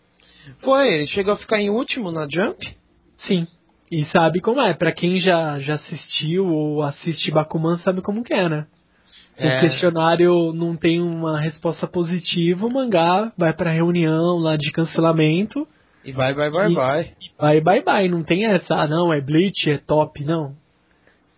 foi, 0.58 0.88
ele 0.92 1.06
chegou 1.06 1.34
a 1.34 1.36
ficar 1.36 1.60
em 1.60 1.70
último 1.70 2.10
na 2.10 2.26
Jump? 2.30 2.76
Sim. 3.16 3.46
E 3.90 4.04
sabe 4.04 4.40
como 4.40 4.60
é, 4.60 4.74
pra 4.74 4.92
quem 4.92 5.16
já, 5.16 5.58
já 5.60 5.74
assistiu 5.74 6.46
ou 6.46 6.82
assiste 6.82 7.30
Bakuman 7.30 7.76
sabe 7.78 8.02
como 8.02 8.22
que 8.22 8.34
é, 8.34 8.48
né? 8.48 8.66
É. 9.36 9.56
O 9.56 9.60
questionário 9.60 10.52
não 10.52 10.76
tem 10.76 11.00
uma 11.00 11.38
resposta 11.40 11.86
positiva, 11.86 12.66
o 12.66 12.72
mangá 12.72 13.32
vai 13.38 13.52
pra 13.52 13.70
reunião 13.72 14.36
lá 14.38 14.56
de 14.56 14.70
cancelamento 14.72 15.66
E 16.04 16.12
vai, 16.12 16.34
vai, 16.34 16.50
vai, 16.50 16.70
E- 16.70 16.74
vai. 16.74 17.02
e 17.02 17.30
vai, 17.38 17.60
bye, 17.60 17.82
bye. 17.82 18.08
Não 18.08 18.22
tem 18.22 18.44
essa, 18.46 18.74
ah, 18.74 18.88
não, 18.88 19.12
é 19.12 19.20
Bleach, 19.20 19.70
é 19.70 19.78
top, 19.78 20.24
não. 20.24 20.54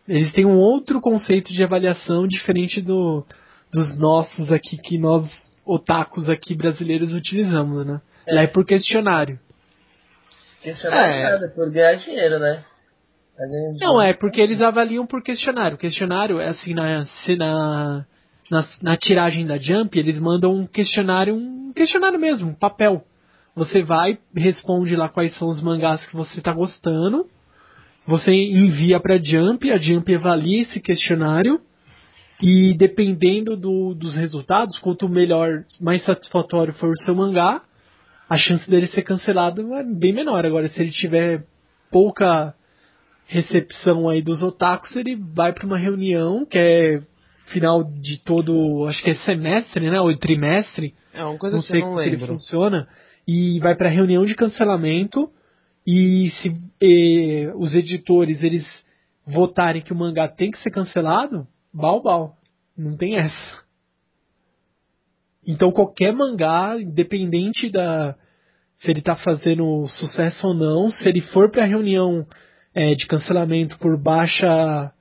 Eles 0.08 0.32
têm 0.32 0.44
um 0.46 0.56
outro 0.58 1.00
conceito 1.00 1.52
de 1.52 1.62
avaliação 1.62 2.26
diferente 2.26 2.80
do, 2.80 3.24
dos 3.72 3.96
nossos 3.98 4.50
aqui, 4.50 4.76
que 4.78 4.98
nós, 4.98 5.22
otakus 5.64 6.28
aqui 6.28 6.54
brasileiros, 6.54 7.12
utilizamos, 7.12 7.86
né? 7.86 8.00
É. 8.26 8.34
Lá 8.34 8.42
é 8.42 8.46
por 8.46 8.64
questionário. 8.64 9.38
Questionar 10.62 11.10
É. 11.10 11.22
nada, 11.30 11.48
por 11.48 11.70
ganhar 11.70 11.94
dinheiro, 11.96 12.38
né? 12.38 12.64
Não, 13.80 14.00
é 14.00 14.12
porque 14.12 14.40
eles 14.40 14.60
avaliam 14.60 15.06
por 15.06 15.22
questionário. 15.22 15.76
O 15.76 15.78
questionário 15.78 16.38
é 16.38 16.48
assim, 16.48 16.74
na, 16.74 17.06
se 17.06 17.36
na, 17.36 18.04
na, 18.50 18.64
na 18.82 18.96
tiragem 18.98 19.46
da 19.46 19.56
Jump, 19.56 19.98
eles 19.98 20.20
mandam 20.20 20.54
um 20.54 20.66
questionário, 20.66 21.34
um 21.34 21.72
questionário 21.74 22.18
mesmo, 22.18 22.50
um 22.50 22.54
papel. 22.54 23.02
Você 23.56 23.82
vai, 23.82 24.18
responde 24.36 24.94
lá 24.94 25.08
quais 25.08 25.34
são 25.38 25.48
os 25.48 25.62
mangás 25.62 26.04
que 26.06 26.14
você 26.14 26.40
tá 26.42 26.52
gostando, 26.52 27.26
você 28.06 28.30
envia 28.32 29.00
pra 29.00 29.16
Jump, 29.22 29.70
a 29.70 29.78
Jump 29.78 30.14
avalia 30.14 30.62
esse 30.62 30.80
questionário, 30.80 31.60
e 32.42 32.74
dependendo 32.74 33.56
do- 33.56 33.94
dos 33.94 34.16
resultados, 34.16 34.78
quanto 34.78 35.08
melhor, 35.08 35.64
mais 35.80 36.02
satisfatório 36.04 36.72
for 36.74 36.90
o 36.90 36.96
seu 36.98 37.14
mangá, 37.14 37.62
a 38.30 38.38
chance 38.38 38.70
dele 38.70 38.86
ser 38.86 39.02
cancelado 39.02 39.74
é 39.74 39.82
bem 39.82 40.12
menor. 40.12 40.46
Agora, 40.46 40.68
se 40.68 40.80
ele 40.80 40.92
tiver 40.92 41.42
pouca 41.90 42.54
recepção 43.26 44.08
aí 44.08 44.22
dos 44.22 44.40
otakus, 44.40 44.94
ele 44.94 45.16
vai 45.16 45.52
para 45.52 45.66
uma 45.66 45.76
reunião 45.76 46.46
que 46.46 46.56
é 46.56 47.02
final 47.46 47.82
de 47.82 48.22
todo, 48.22 48.86
acho 48.86 49.02
que 49.02 49.10
é 49.10 49.14
semestre, 49.14 49.90
né, 49.90 50.00
ou 50.00 50.16
trimestre, 50.16 50.94
É 51.12 51.24
uma 51.24 51.36
coisa 51.36 51.56
não 51.56 51.60
assim, 51.60 51.72
sei 51.72 51.80
não 51.80 51.88
como 51.88 52.00
que 52.00 52.06
ele 52.08 52.16
lembro. 52.16 52.34
funciona, 52.34 52.88
e 53.26 53.58
vai 53.58 53.74
para 53.74 53.88
reunião 53.88 54.24
de 54.24 54.36
cancelamento 54.36 55.28
e 55.84 56.30
se 56.30 56.56
eh, 56.80 57.52
os 57.56 57.74
editores 57.74 58.44
eles 58.44 58.64
votarem 59.26 59.82
que 59.82 59.92
o 59.92 59.96
mangá 59.96 60.28
tem 60.28 60.52
que 60.52 60.58
ser 60.58 60.70
cancelado, 60.70 61.46
bal 61.74 62.00
bal, 62.00 62.36
não 62.78 62.96
tem 62.96 63.16
essa. 63.16 63.58
Então 65.50 65.70
qualquer 65.72 66.12
mangá, 66.12 66.76
independente 66.80 67.68
da 67.70 68.14
se 68.76 68.90
ele 68.90 69.02
tá 69.02 69.14
fazendo 69.14 69.86
sucesso 69.88 70.46
ou 70.46 70.54
não, 70.54 70.90
se 70.90 71.06
ele 71.08 71.20
for 71.20 71.50
pra 71.50 71.64
reunião 71.66 72.26
eh, 72.74 72.94
de 72.94 73.06
cancelamento 73.06 73.78
por 73.78 73.98
baixa 73.98 74.92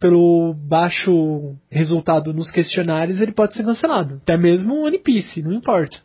pelo 0.00 0.54
baixo 0.54 1.54
resultado 1.70 2.32
nos 2.32 2.50
questionários, 2.50 3.20
ele 3.20 3.32
pode 3.32 3.54
ser 3.54 3.62
cancelado. 3.64 4.14
Até 4.22 4.36
mesmo 4.38 4.74
o 4.74 4.84
One 4.86 4.98
Piece, 4.98 5.42
não 5.42 5.52
importa. 5.52 5.98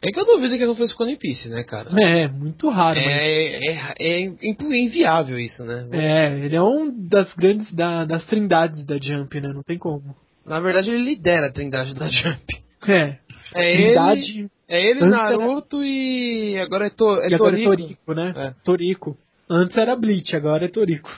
É 0.00 0.10
que 0.12 0.18
eu 0.20 0.24
duvido 0.24 0.56
que 0.56 0.62
aconteça 0.62 0.94
com 0.94 1.02
o 1.02 1.06
One 1.06 1.16
Piece, 1.16 1.48
né, 1.48 1.64
cara? 1.64 1.88
É, 2.00 2.28
muito 2.28 2.68
raro, 2.68 3.00
mas. 3.00 3.06
É, 3.08 3.72
é, 3.72 3.94
é 3.98 4.20
impo- 4.20 4.72
inviável 4.72 5.38
isso, 5.38 5.64
né? 5.64 5.86
É, 5.92 6.38
ele 6.44 6.54
é 6.56 6.62
um 6.62 6.90
das 7.08 7.32
grandes 7.34 7.72
da- 7.72 8.04
das 8.04 8.24
trindades 8.26 8.84
da 8.84 8.98
Jump, 8.98 9.40
né? 9.40 9.48
Não 9.48 9.62
tem 9.64 9.78
como. 9.78 10.14
Na 10.46 10.58
verdade, 10.60 10.90
ele 10.90 11.04
lidera 11.04 11.48
a 11.48 11.52
trindade 11.52 11.94
da 11.94 12.06
Jump. 12.08 12.44
É. 12.88 13.18
É 13.54 13.74
ele, 13.74 14.48
é 14.68 14.80
ele 14.90 15.04
Antes 15.04 15.12
era- 15.12 15.36
Naruto 15.36 15.82
e 15.84 16.58
agora 16.58 16.86
é, 16.86 16.90
to, 16.90 17.04
é 17.20 17.34
agora 17.34 17.52
Toriko. 17.52 17.72
é 17.72 17.76
Toriko, 17.76 18.14
né? 18.14 18.34
É. 18.36 18.54
Toriko. 18.64 19.16
Antes 19.48 19.76
era 19.76 19.94
Bleach, 19.94 20.34
agora 20.34 20.64
é 20.64 20.68
Toriko. 20.68 21.10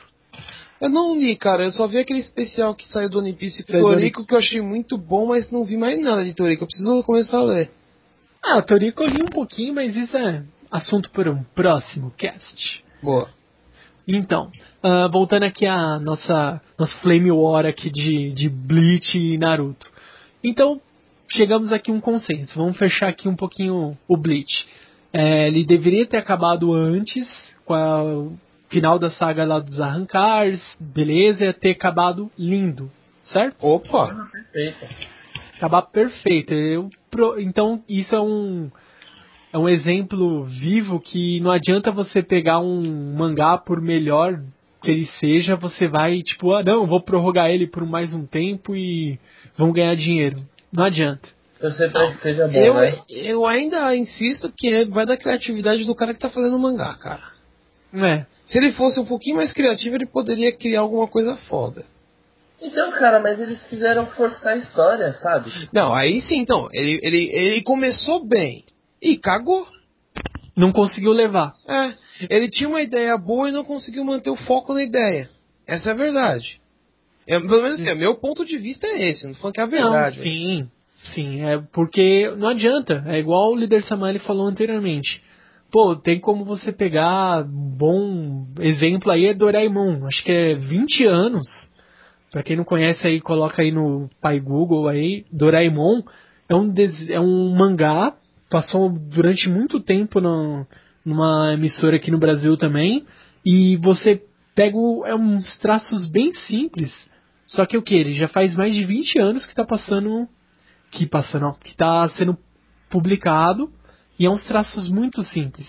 Eu 0.80 0.90
não 0.90 1.16
li, 1.16 1.36
cara. 1.36 1.64
Eu 1.64 1.70
só 1.70 1.86
vi 1.86 1.98
aquele 1.98 2.18
especial 2.18 2.74
que 2.74 2.86
saiu 2.88 3.08
do 3.08 3.20
One 3.20 3.32
Piece 3.32 3.62
com 3.62 3.72
Saiu 3.72 3.84
do 3.84 3.90
Toriko 3.90 4.26
que 4.26 4.34
eu 4.34 4.38
achei 4.38 4.60
muito 4.60 4.98
bom, 4.98 5.26
mas 5.26 5.50
não 5.50 5.64
vi 5.64 5.76
mais 5.76 6.00
nada 6.00 6.24
de 6.24 6.34
Toriko. 6.34 6.64
Eu 6.64 6.66
preciso 6.66 7.02
começar 7.04 7.38
a 7.38 7.44
ler. 7.44 7.70
Ah, 8.42 8.60
Toriko 8.60 9.04
eu 9.04 9.08
li 9.08 9.22
um 9.22 9.26
pouquinho, 9.26 9.72
mas 9.74 9.96
isso 9.96 10.16
é 10.16 10.42
assunto 10.70 11.10
para 11.12 11.30
um 11.30 11.44
próximo 11.54 12.12
cast. 12.16 12.84
Boa. 13.00 13.28
Então, 14.06 14.50
ah, 14.82 15.08
voltando 15.08 15.44
aqui 15.44 15.64
a 15.64 15.98
nossa 16.00 16.60
nosso 16.78 16.98
Flame 16.98 17.30
War 17.30 17.64
aqui 17.64 17.88
de, 17.90 18.32
de 18.32 18.48
Bleach 18.48 19.16
e 19.16 19.38
Naruto. 19.38 19.86
Então, 20.42 20.80
chegamos 21.34 21.72
aqui 21.72 21.90
a 21.90 21.94
um 21.94 22.00
consenso. 22.00 22.58
Vamos 22.58 22.76
fechar 22.78 23.08
aqui 23.08 23.28
um 23.28 23.36
pouquinho 23.36 23.96
o 24.08 24.16
Bleach. 24.16 24.66
É, 25.12 25.46
ele 25.48 25.64
deveria 25.64 26.06
ter 26.06 26.16
acabado 26.16 26.74
antes, 26.74 27.26
com 27.64 27.74
a- 27.74 28.02
o 28.02 28.38
final 28.68 28.98
da 28.98 29.10
saga 29.10 29.44
lá 29.44 29.60
dos 29.60 29.80
Arrancars, 29.80 30.60
beleza, 30.80 31.44
ia 31.44 31.52
ter 31.52 31.70
acabado 31.70 32.30
lindo, 32.38 32.90
certo? 33.22 33.64
Opa! 33.64 34.28
Perfeito. 34.52 35.14
acabar 35.56 35.82
perfeito. 35.82 36.52
Eu, 36.52 36.90
pro- 37.10 37.40
então 37.40 37.82
isso 37.88 38.14
é 38.14 38.20
um 38.20 38.70
é 39.52 39.56
um 39.58 39.68
exemplo 39.68 40.44
vivo 40.46 40.98
que 40.98 41.38
não 41.40 41.52
adianta 41.52 41.92
você 41.92 42.20
pegar 42.24 42.58
um 42.58 43.14
mangá 43.16 43.56
por 43.56 43.80
melhor 43.80 44.42
que 44.82 44.90
ele 44.90 45.06
seja, 45.06 45.54
você 45.54 45.86
vai 45.86 46.18
tipo, 46.22 46.52
ah 46.52 46.62
não, 46.64 46.86
vou 46.88 47.00
prorrogar 47.00 47.50
ele 47.50 47.68
por 47.68 47.86
mais 47.86 48.12
um 48.12 48.26
tempo 48.26 48.74
e 48.74 49.16
vamos 49.56 49.74
ganhar 49.74 49.94
dinheiro. 49.94 50.38
Não 50.74 50.84
adianta. 50.84 51.28
Que 51.60 52.22
seja 52.22 52.48
bom, 52.48 52.58
Eu, 52.58 52.74
né? 52.74 52.98
eu 53.08 53.46
ainda 53.46 53.94
insisto 53.96 54.52
que 54.54 54.68
é- 54.68 54.84
vai 54.84 55.06
da 55.06 55.16
criatividade 55.16 55.84
do 55.84 55.94
cara 55.94 56.12
que 56.12 56.20
tá 56.20 56.28
fazendo 56.28 56.56
o 56.56 56.58
mangá, 56.58 56.94
cara. 56.94 57.22
É. 57.94 58.26
Se 58.44 58.58
ele 58.58 58.72
fosse 58.72 59.00
um 59.00 59.04
pouquinho 59.06 59.36
mais 59.36 59.52
criativo, 59.52 59.94
ele 59.96 60.04
poderia 60.06 60.52
criar 60.54 60.80
alguma 60.80 61.06
coisa 61.06 61.36
foda. 61.48 61.84
Então, 62.60 62.90
cara, 62.92 63.20
mas 63.20 63.38
eles 63.40 63.62
quiseram 63.68 64.06
forçar 64.08 64.54
a 64.54 64.56
história, 64.56 65.12
sabe? 65.22 65.50
Não, 65.72 65.94
aí 65.94 66.20
sim, 66.22 66.38
então. 66.40 66.68
Ele, 66.72 66.98
ele, 67.02 67.30
ele 67.32 67.62
começou 67.62 68.24
bem 68.26 68.64
e 69.00 69.16
cagou. 69.16 69.66
Não 70.56 70.72
conseguiu 70.72 71.12
levar. 71.12 71.54
É, 71.68 71.94
ele 72.30 72.48
tinha 72.48 72.68
uma 72.68 72.80
ideia 72.80 73.16
boa 73.18 73.48
e 73.48 73.52
não 73.52 73.64
conseguiu 73.64 74.04
manter 74.04 74.30
o 74.30 74.36
foco 74.36 74.72
na 74.72 74.82
ideia. 74.82 75.28
Essa 75.66 75.90
é 75.90 75.92
a 75.92 75.96
verdade. 75.96 76.60
É, 77.26 77.38
pelo 77.40 77.62
menos 77.62 77.80
assim, 77.80 77.92
o 77.92 77.98
meu 77.98 78.14
ponto 78.16 78.44
de 78.44 78.58
vista 78.58 78.86
é 78.86 79.08
esse, 79.08 79.26
não 79.26 79.34
falando 79.34 79.54
que 79.54 79.60
é 79.60 79.64
a 79.64 79.66
verdade. 79.66 80.16
Não, 80.16 80.22
sim. 80.22 80.68
Sim, 81.04 81.42
é 81.42 81.58
porque 81.72 82.30
não 82.38 82.48
adianta. 82.48 83.02
É 83.06 83.18
igual 83.18 83.52
o 83.52 83.56
líder 83.56 83.82
Samali 83.82 84.18
falou 84.18 84.46
anteriormente. 84.46 85.22
Pô, 85.70 85.94
tem 85.96 86.18
como 86.20 86.44
você 86.44 86.72
pegar 86.72 87.44
um 87.44 87.76
bom 87.76 88.46
exemplo 88.60 89.10
aí 89.10 89.26
é 89.26 89.34
Doraemon. 89.34 90.06
Acho 90.06 90.22
que 90.24 90.32
é 90.32 90.54
20 90.54 91.04
anos. 91.04 91.46
Pra 92.30 92.42
quem 92.42 92.56
não 92.56 92.64
conhece 92.64 93.06
aí, 93.06 93.20
coloca 93.20 93.60
aí 93.62 93.70
no 93.70 94.08
pai 94.20 94.40
Google 94.40 94.88
aí. 94.88 95.24
Doraemon 95.32 96.02
é 96.48 96.54
um, 96.54 96.72
é 97.10 97.20
um 97.20 97.54
mangá. 97.54 98.14
Passou 98.48 98.88
durante 98.90 99.48
muito 99.48 99.80
tempo 99.80 100.20
no- 100.20 100.66
numa 101.04 101.52
emissora 101.52 101.96
aqui 101.96 102.10
no 102.10 102.18
Brasil 102.18 102.56
também. 102.56 103.04
E 103.44 103.76
você 103.76 104.22
pega 104.54 104.76
o- 104.76 105.04
é 105.04 105.14
uns 105.14 105.58
traços 105.58 106.08
bem 106.08 106.32
simples. 106.32 106.90
Só 107.46 107.66
que 107.66 107.76
o 107.76 107.82
que? 107.82 107.94
Ele 107.94 108.12
já 108.14 108.28
faz 108.28 108.54
mais 108.54 108.74
de 108.74 108.84
20 108.84 109.18
anos 109.18 109.46
que 109.46 109.54
tá 109.54 109.64
passando. 109.64 110.28
Que 110.90 111.06
passando, 111.06 111.46
ó, 111.46 111.52
que 111.52 111.76
tá 111.76 112.08
sendo 112.10 112.36
publicado. 112.88 113.70
E 114.18 114.26
é 114.26 114.30
uns 114.30 114.44
traços 114.44 114.88
muito 114.88 115.22
simples. 115.22 115.68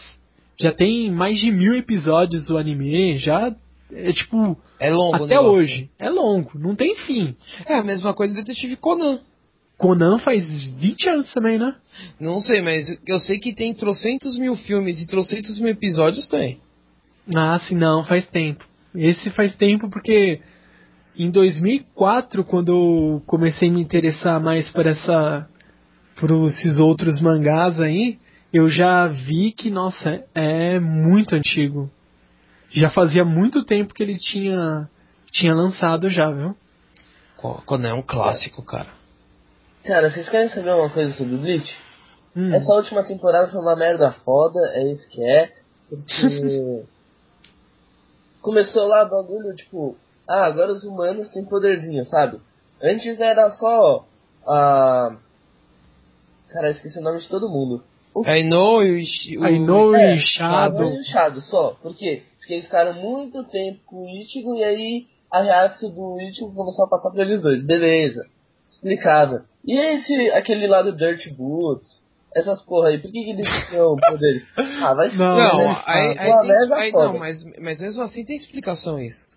Já 0.59 0.71
tem 0.71 1.11
mais 1.11 1.39
de 1.39 1.51
mil 1.51 1.75
episódios 1.75 2.49
o 2.49 2.57
anime, 2.57 3.17
já. 3.17 3.53
É 3.91 4.13
tipo. 4.13 4.57
É 4.79 4.89
longo 4.91 5.15
até 5.15 5.27
negócio. 5.27 5.51
hoje. 5.51 5.89
É 5.99 6.09
longo, 6.09 6.57
não 6.57 6.75
tem 6.75 6.95
fim. 6.95 7.35
É 7.65 7.75
a 7.75 7.83
mesma 7.83 8.13
coisa 8.13 8.33
do 8.33 8.37
Detetive 8.37 8.75
Conan. 8.77 9.19
Conan 9.77 10.17
faz 10.19 10.63
20 10.63 11.09
anos 11.09 11.33
também, 11.33 11.57
né? 11.57 11.75
Não 12.19 12.39
sei, 12.39 12.61
mas 12.61 12.87
eu 13.05 13.19
sei 13.19 13.39
que 13.39 13.53
tem 13.53 13.73
trocentos 13.73 14.37
mil 14.37 14.55
filmes 14.55 15.01
e 15.01 15.07
trocentos 15.07 15.59
mil 15.59 15.69
episódios, 15.69 16.27
tem. 16.27 16.59
Ah, 17.35 17.59
sim, 17.59 17.75
não, 17.75 18.03
faz 18.03 18.27
tempo. 18.27 18.65
Esse 18.93 19.29
faz 19.31 19.55
tempo 19.57 19.89
porque 19.89 20.39
em 21.17 21.31
2004, 21.31 22.43
quando 22.43 22.71
eu 22.71 23.23
comecei 23.25 23.69
a 23.69 23.71
me 23.71 23.81
interessar 23.81 24.41
mais 24.41 24.69
por 24.71 24.85
essa 24.85 25.47
por 26.19 26.31
esses 26.47 26.79
outros 26.79 27.21
mangás 27.21 27.79
aí, 27.79 28.17
eu 28.53 28.69
já 28.69 29.07
vi 29.07 29.51
que, 29.51 29.69
nossa, 29.69 30.23
é 30.33 30.79
muito 30.79 31.35
antigo. 31.35 31.91
Já 32.69 32.89
fazia 32.89 33.25
muito 33.25 33.65
tempo 33.65 33.93
que 33.93 34.01
ele 34.01 34.17
tinha 34.17 34.89
tinha 35.31 35.53
lançado 35.53 36.09
já, 36.09 36.31
viu? 36.31 36.55
Conan 37.65 37.89
é 37.89 37.93
um 37.93 38.01
clássico, 38.01 38.63
cara. 38.63 38.89
Cara, 39.83 40.09
vocês 40.09 40.27
querem 40.29 40.49
saber 40.49 40.73
uma 40.73 40.89
coisa 40.89 41.13
sobre 41.15 41.35
o 41.35 41.37
Bleach? 41.37 41.77
Hum. 42.35 42.53
Essa 42.53 42.73
última 42.73 43.03
temporada 43.03 43.51
foi 43.51 43.61
uma 43.61 43.75
merda 43.75 44.11
foda, 44.23 44.59
é 44.73 44.91
isso 44.91 45.07
que 45.09 45.23
é. 45.23 45.51
Porque. 45.89 46.83
Começou 48.41 48.87
lá 48.87 49.03
o 49.03 49.09
bagulho, 49.09 49.55
tipo, 49.55 49.97
ah, 50.27 50.45
agora 50.45 50.71
os 50.71 50.83
humanos 50.83 51.29
têm 51.29 51.45
poderzinho, 51.45 52.03
sabe? 52.05 52.39
Antes 52.81 53.19
era 53.19 53.49
só. 53.51 54.05
Ah. 54.47 55.15
Cara, 56.49 56.69
esqueci 56.71 56.99
o 56.99 57.03
nome 57.03 57.19
de 57.19 57.27
todo 57.29 57.49
mundo. 57.49 57.83
O 58.13 58.23
o, 58.91 59.43
o 59.43 59.47
I 59.47 59.59
know 59.59 59.95
É, 59.95 60.15
Shadow. 60.17 60.77
Shadow 60.77 60.91
e 60.93 60.99
o 60.99 61.03
Shadow 61.03 61.41
só. 61.41 61.77
Por 61.81 61.95
quê? 61.95 62.23
Porque 62.39 62.53
eles 62.53 62.65
ficaram 62.65 62.93
muito 62.93 63.43
tempo 63.45 63.79
com 63.85 64.03
o 64.05 64.09
Ichigo 64.21 64.55
e 64.55 64.63
aí 64.63 65.07
a 65.31 65.41
reação 65.41 65.89
do 65.89 66.19
Ichigo 66.21 66.53
começou 66.53 66.85
a 66.85 66.89
passar 66.89 67.09
por 67.11 67.19
eles 67.19 67.41
dois. 67.41 67.65
Beleza. 67.65 68.25
Explicável. 68.71 69.41
E 69.65 69.77
esse, 69.77 70.31
aquele 70.31 70.67
lá 70.67 70.81
do 70.81 70.95
Dirt 70.95 71.27
Boots, 71.33 71.89
essas 72.35 72.61
porra 72.61 72.89
aí, 72.89 72.99
por 72.99 73.11
que, 73.11 73.23
que 73.23 73.31
eles 73.31 73.47
tinham 73.67 73.95
poderes? 73.95 74.43
Ah, 74.81 74.93
vai 74.93 75.09
Não, 75.15 75.37
Não, 75.37 75.69
aí, 75.85 76.17
aí 76.17 76.31
aí 76.73 76.91
foda. 76.91 77.05
não, 77.07 77.17
mas, 77.19 77.43
mas 77.59 77.81
mesmo 77.81 78.01
assim 78.03 78.23
tem 78.23 78.35
explicação 78.35 78.99
isso. 78.99 79.34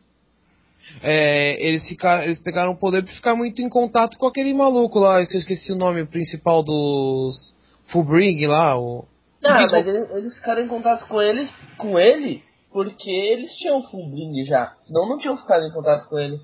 É, 1.03 1.65
eles, 1.65 1.87
ficaram, 1.89 2.25
eles 2.25 2.41
pegaram 2.43 2.73
o 2.73 2.77
poder 2.77 3.05
pra 3.05 3.13
ficar 3.15 3.35
muito 3.37 3.63
em 3.63 3.69
contato 3.69 4.17
com 4.19 4.27
aquele 4.27 4.53
maluco 4.55 4.99
lá, 4.99 5.25
que 5.27 5.35
eu 5.37 5.39
esqueci 5.41 5.73
o 5.73 5.77
nome 5.77 6.05
principal 6.07 6.63
dos 6.63 7.55
Fullbring 7.89 8.47
lá, 8.47 8.79
o... 8.79 9.05
Não, 9.43 9.57
Eles 9.57 9.71
mas 9.71 9.87
eles, 9.87 10.11
eles 10.11 10.37
ficaram 10.39 10.63
em 10.63 10.69
contato 10.69 11.07
com 11.07 11.23
eles, 11.23 11.49
com 11.77 11.99
ele, 11.99 12.43
porque 12.73 13.11
eles 13.11 13.53
tinham 13.57 13.83
Fullbring 13.85 14.45
já. 14.45 14.73
Não, 14.91 15.09
não 15.09 15.19
tinham 15.19 15.37
ficado 15.39 15.65
em 15.65 15.73
contato 15.73 16.09
com 16.09 16.19
ele. 16.19 16.41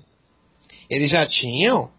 Eles 0.89 1.11
já 1.11 1.25
tinham? 1.27 1.89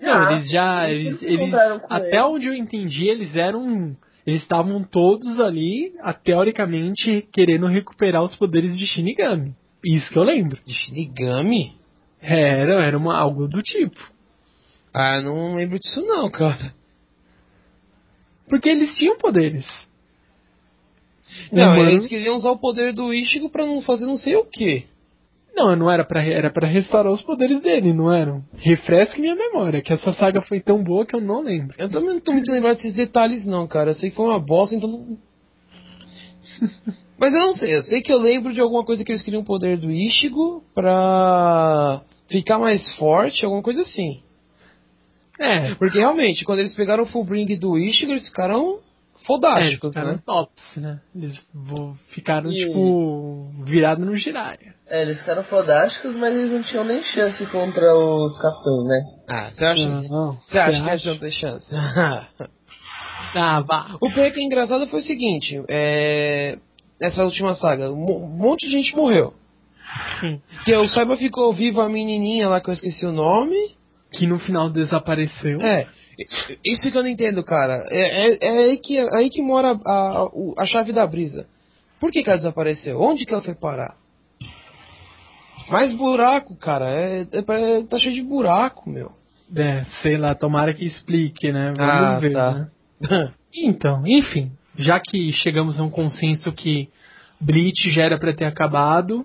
Não, 0.00 0.12
Ah, 0.26 0.32
eles 0.32 0.50
já. 0.50 0.90
eles 0.90 1.22
Eles, 1.22 1.40
eles- 1.40 1.54
até 1.88 2.08
ele. 2.18 2.26
onde 2.26 2.46
eu 2.48 2.54
entendi, 2.54 3.08
eles 3.08 3.34
eram. 3.34 3.96
Eles 4.26 4.42
estavam 4.42 4.82
todos 4.82 5.38
ali, 5.40 5.94
a- 6.00 6.12
teoricamente, 6.12 7.26
querendo 7.32 7.66
recuperar 7.66 8.22
os 8.22 8.36
poderes 8.36 8.76
de 8.78 8.86
Shinigami. 8.86 9.54
Isso 9.84 10.10
que 10.12 10.18
eu 10.18 10.22
lembro. 10.24 10.58
De 10.66 10.72
Shinigami? 10.74 11.72
Era, 12.26 12.86
era 12.86 12.96
uma, 12.96 13.16
algo 13.16 13.46
do 13.46 13.62
tipo. 13.62 14.00
Ah, 14.92 15.20
não 15.20 15.54
lembro 15.56 15.78
disso 15.78 16.00
não, 16.06 16.30
cara. 16.30 16.74
Porque 18.48 18.68
eles 18.68 18.94
tinham 18.96 19.18
poderes. 19.18 19.66
Não, 21.52 21.72
Humano- 21.74 21.90
eles 21.90 22.06
queriam 22.06 22.36
usar 22.36 22.50
o 22.50 22.58
poder 22.58 22.92
do 22.94 23.12
Ichigo 23.12 23.50
pra 23.50 23.66
não 23.66 23.82
fazer 23.82 24.06
não 24.06 24.16
sei 24.16 24.36
o 24.36 24.44
que. 24.44 24.86
Não, 25.54 25.76
não 25.76 25.90
era 25.90 26.04
pra, 26.04 26.22
era 26.24 26.50
pra 26.50 26.66
restaurar 26.66 27.12
os 27.12 27.22
poderes 27.22 27.60
dele, 27.60 27.92
não 27.92 28.12
eram? 28.12 28.44
Refresque 28.56 29.20
minha 29.20 29.36
memória, 29.36 29.82
que 29.82 29.92
essa 29.92 30.12
saga 30.12 30.40
foi 30.42 30.60
tão 30.60 30.82
boa 30.82 31.06
que 31.06 31.14
eu 31.14 31.20
não 31.20 31.42
lembro. 31.42 31.74
Eu 31.78 31.88
também 31.88 32.10
não 32.14 32.20
tô 32.20 32.32
muito 32.32 32.50
lembrado 32.50 32.74
desses 32.76 32.92
detalhes 32.94 33.46
não, 33.46 33.66
cara. 33.66 33.90
Eu 33.90 33.94
sei 33.94 34.10
que 34.10 34.16
foi 34.16 34.26
uma 34.26 34.38
bosta, 34.40 34.74
então 34.74 34.90
não... 34.90 35.18
Mas 37.16 37.32
eu 37.32 37.40
não 37.40 37.54
sei, 37.54 37.76
eu 37.76 37.82
sei 37.82 38.02
que 38.02 38.12
eu 38.12 38.18
lembro 38.18 38.52
de 38.52 38.60
alguma 38.60 38.84
coisa 38.84 39.04
que 39.04 39.12
eles 39.12 39.22
queriam 39.22 39.42
o 39.42 39.46
poder 39.46 39.78
do 39.78 39.90
Ichigo 39.90 40.64
pra 40.74 42.02
ficar 42.28 42.58
mais 42.58 42.94
forte, 42.96 43.44
alguma 43.44 43.62
coisa 43.62 43.82
assim. 43.82 44.22
É, 45.40 45.74
Porque 45.74 45.98
realmente, 45.98 46.44
quando 46.44 46.60
eles 46.60 46.74
pegaram 46.74 47.02
o 47.04 47.06
Fullbring 47.06 47.56
do 47.58 47.76
Ichigo, 47.76 48.12
eles 48.12 48.28
ficaram 48.28 48.60
é, 48.60 48.62
eles 49.16 49.26
fodásticos, 49.26 49.88
ficaram 49.90 50.12
né? 50.12 50.20
tops, 50.24 50.76
né? 50.76 51.00
Eles 51.14 51.44
ficaram, 52.10 52.52
E- 52.52 52.56
tipo, 52.56 53.50
virados 53.64 54.06
no 54.06 54.14
Jiraiya. 54.16 54.74
É, 54.86 55.02
eles 55.02 55.18
ficaram 55.18 55.42
fodásticos, 55.44 56.14
mas 56.14 56.34
eles 56.36 56.52
não 56.52 56.62
tinham 56.62 56.84
nem 56.84 57.02
chance 57.02 57.44
contra 57.46 57.96
os 57.96 58.38
capitães, 58.38 58.84
né? 58.86 59.04
Ah, 59.28 59.50
você 59.52 59.64
acha, 59.64 59.88
Não, 60.08 60.34
você 60.46 60.58
acha 60.58 60.70
que 60.70 60.90
acha? 60.90 60.92
eles 60.92 61.04
não 61.06 61.18
tem 61.18 61.30
chance? 61.32 61.74
Ah, 63.36 63.60
vá. 63.62 63.96
O 64.00 64.12
pior 64.12 64.30
que 64.30 64.38
é 64.38 64.42
engraçado 64.44 64.86
foi 64.86 65.00
o 65.00 65.02
seguinte, 65.02 65.60
é... 65.68 66.56
Nessa 67.00 67.24
última 67.24 67.54
saga, 67.54 67.90
um 67.90 67.96
monte 68.28 68.66
de 68.66 68.72
gente 68.72 68.94
morreu. 68.94 69.34
Sim. 70.20 70.40
Que 70.64 70.74
o 70.76 70.88
Saiba 70.88 71.16
ficou 71.16 71.52
vivo 71.52 71.80
a 71.80 71.88
menininha 71.88 72.48
lá 72.48 72.60
que 72.60 72.68
eu 72.68 72.74
esqueci 72.74 73.04
o 73.06 73.12
nome. 73.12 73.56
que 74.12 74.26
no 74.26 74.38
final 74.38 74.70
desapareceu. 74.70 75.60
É, 75.60 75.86
isso 76.64 76.90
que 76.90 76.96
eu 76.96 77.02
não 77.02 77.08
entendo, 77.10 77.42
cara. 77.42 77.84
É, 77.90 78.28
é, 78.28 78.38
é 78.40 78.58
aí, 78.70 78.78
que, 78.78 78.96
é 78.96 79.16
aí 79.16 79.28
que 79.30 79.42
mora 79.42 79.78
a, 79.84 79.92
a, 79.92 80.28
a 80.62 80.66
chave 80.66 80.92
da 80.92 81.06
brisa. 81.06 81.46
Por 81.98 82.12
que, 82.12 82.22
que 82.22 82.28
ela 82.28 82.36
desapareceu? 82.38 83.00
Onde 83.00 83.24
que 83.24 83.32
ela 83.32 83.42
foi 83.42 83.54
parar? 83.54 83.96
Mais 85.70 85.92
buraco, 85.92 86.54
cara. 86.56 86.86
É, 86.90 87.22
é, 87.32 87.82
tá 87.88 87.98
cheio 87.98 88.14
de 88.14 88.22
buraco, 88.22 88.88
meu. 88.88 89.12
É, 89.56 89.84
sei 90.02 90.16
lá, 90.16 90.34
tomara 90.34 90.74
que 90.74 90.84
explique, 90.84 91.50
né? 91.52 91.72
Vamos 91.76 92.08
Ah, 92.08 92.18
ver, 92.18 92.32
tá. 92.32 92.68
né? 93.00 93.32
Então, 93.56 94.04
enfim, 94.04 94.50
já 94.76 94.98
que 94.98 95.32
chegamos 95.32 95.78
a 95.78 95.84
um 95.84 95.90
consenso 95.90 96.50
que 96.52 96.88
Bleach 97.40 97.88
já 97.92 98.02
era 98.02 98.18
pra 98.18 98.34
ter 98.34 98.46
acabado 98.46 99.24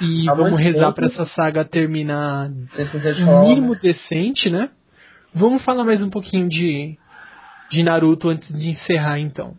e 0.00 0.28
Há 0.28 0.34
vamos 0.34 0.60
rezar 0.60 0.86
tempo. 0.86 0.94
pra 0.94 1.06
essa 1.06 1.26
saga 1.26 1.64
terminar 1.64 2.48
no 2.48 3.40
mínimo 3.42 3.74
decente, 3.76 4.50
né? 4.50 4.70
Vamos 5.34 5.64
falar 5.64 5.84
mais 5.84 6.02
um 6.02 6.10
pouquinho 6.10 6.48
de, 6.48 6.96
de 7.70 7.82
Naruto 7.82 8.28
antes 8.28 8.52
de 8.56 8.68
encerrar, 8.68 9.18
então. 9.18 9.54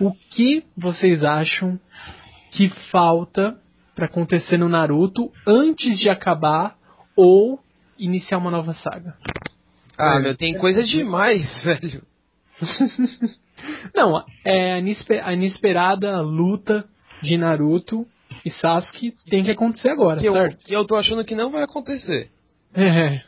O 0.00 0.12
que 0.12 0.64
vocês 0.76 1.24
acham 1.24 1.78
que 2.50 2.68
falta 2.90 3.56
pra 3.94 4.06
acontecer 4.06 4.58
no 4.58 4.68
Naruto 4.68 5.32
antes 5.46 5.98
de 5.98 6.08
acabar 6.08 6.76
ou 7.16 7.60
iniciar 7.98 8.38
uma 8.38 8.50
nova 8.50 8.74
saga? 8.74 9.14
Ah, 9.96 10.18
meu, 10.20 10.36
tem 10.36 10.58
coisa 10.58 10.82
demais, 10.82 11.46
velho. 11.62 12.02
Não, 13.94 14.24
é 14.44 14.74
a 15.22 15.32
inesperada 15.32 16.20
luta 16.20 16.84
de 17.22 17.36
Naruto 17.38 18.06
e 18.44 18.50
Sasuke 18.50 19.14
tem 19.30 19.42
que 19.44 19.50
acontecer 19.50 19.88
agora, 19.90 20.20
Que 20.20 20.26
eu, 20.28 20.32
certo? 20.32 20.66
que 20.66 20.72
eu 20.74 20.84
tô 20.86 20.96
achando 20.96 21.24
que 21.24 21.34
não 21.34 21.50
vai 21.50 21.62
acontecer. 21.62 22.30
É, 22.74 23.20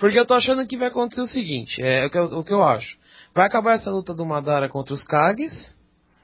Porque 0.00 0.18
eu 0.18 0.24
tô 0.26 0.34
achando 0.34 0.66
que 0.66 0.76
vai 0.76 0.88
acontecer 0.88 1.20
o 1.20 1.26
seguinte, 1.26 1.80
é 1.82 2.06
o 2.06 2.10
que 2.10 2.16
eu, 2.18 2.24
o 2.24 2.44
que 2.44 2.52
eu 2.52 2.62
acho. 2.62 2.96
Vai 3.34 3.46
acabar 3.46 3.74
essa 3.74 3.90
luta 3.90 4.14
do 4.14 4.24
Madara 4.24 4.68
contra 4.68 4.94
os 4.94 5.04
Kages. 5.04 5.74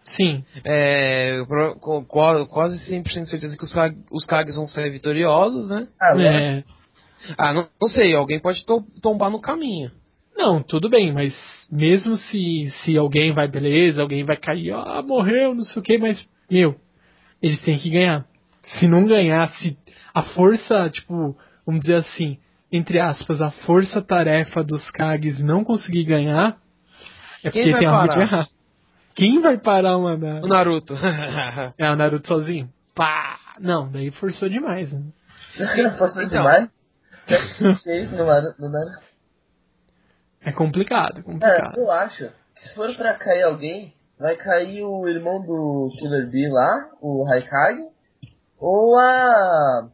sim. 0.04 0.42
É, 0.64 1.38
com, 1.80 2.02
qua- 2.04 2.46
quase 2.46 2.78
100% 2.90 3.24
de 3.24 3.30
certeza 3.30 3.56
que 3.56 3.64
os, 3.64 3.74
Kag- 3.74 3.96
os 4.10 4.24
Kages 4.24 4.56
vão 4.56 4.66
sair 4.66 4.90
vitoriosos, 4.90 5.68
né? 5.68 5.86
Ah, 6.00 6.14
né? 6.14 6.58
É. 6.58 6.64
Ah, 7.38 7.52
não, 7.52 7.68
não 7.80 7.88
sei, 7.88 8.14
alguém 8.14 8.40
pode 8.40 8.64
to- 8.64 8.84
tombar 9.02 9.30
no 9.30 9.40
caminho. 9.40 9.90
Não, 10.34 10.62
tudo 10.62 10.88
bem, 10.88 11.12
mas 11.12 11.34
mesmo 11.70 12.16
se, 12.16 12.68
se 12.82 12.96
alguém 12.96 13.32
vai, 13.34 13.46
beleza, 13.46 14.00
alguém 14.00 14.24
vai 14.24 14.36
cair, 14.36 14.72
ah, 14.72 15.02
morreu, 15.02 15.54
não 15.54 15.62
sei 15.62 15.80
o 15.80 15.84
que, 15.84 15.98
mas, 15.98 16.26
meu, 16.50 16.74
eles 17.42 17.60
têm 17.62 17.78
que 17.78 17.90
ganhar. 17.90 18.24
Se 18.62 18.86
não 18.86 19.04
ganhar, 19.06 19.48
se 19.50 19.76
a 20.14 20.22
força, 20.22 20.88
tipo, 20.90 21.36
vamos 21.66 21.80
dizer 21.82 21.96
assim, 21.96 22.38
entre 22.70 22.98
aspas, 23.00 23.40
a 23.42 23.50
força-tarefa 23.50 24.62
dos 24.62 24.90
Kages 24.90 25.42
não 25.42 25.64
conseguir 25.64 26.04
ganhar, 26.04 26.56
é 27.42 27.50
Quem 27.50 27.62
porque 27.62 27.70
vai 27.72 27.80
tem 27.80 27.88
algo 27.88 28.02
de 28.08 28.14
parar? 28.14 28.22
errado. 28.22 28.48
Quem 29.14 29.40
vai 29.40 29.58
parar 29.58 29.96
o 29.98 30.02
Madara? 30.04 30.44
O 30.44 30.48
Naruto. 30.48 30.94
É, 31.76 31.90
o 31.90 31.96
Naruto 31.96 32.28
sozinho. 32.28 32.70
Pá! 32.94 33.38
Não, 33.60 33.90
daí 33.90 34.10
forçou 34.12 34.48
demais. 34.48 34.92
Né? 34.92 35.02
Forçou 35.98 36.22
Então. 36.22 36.40
demais. 36.42 36.68
É 40.40 40.50
complicado, 40.52 41.20
é 41.20 41.22
Cara, 41.22 41.24
complicado. 41.24 41.76
eu 41.78 41.90
acho 41.90 42.28
que 42.56 42.68
se 42.68 42.74
for 42.74 42.94
pra 42.96 43.14
cair 43.14 43.42
alguém, 43.42 43.92
vai 44.22 44.36
cair 44.36 44.82
o 44.84 45.06
irmão 45.08 45.42
do 45.42 45.90
Killer 45.98 46.30
Bee 46.30 46.48
lá, 46.48 46.88
o 47.00 47.26
Haikage, 47.28 47.82
ou 48.58 48.96
a. 48.98 49.88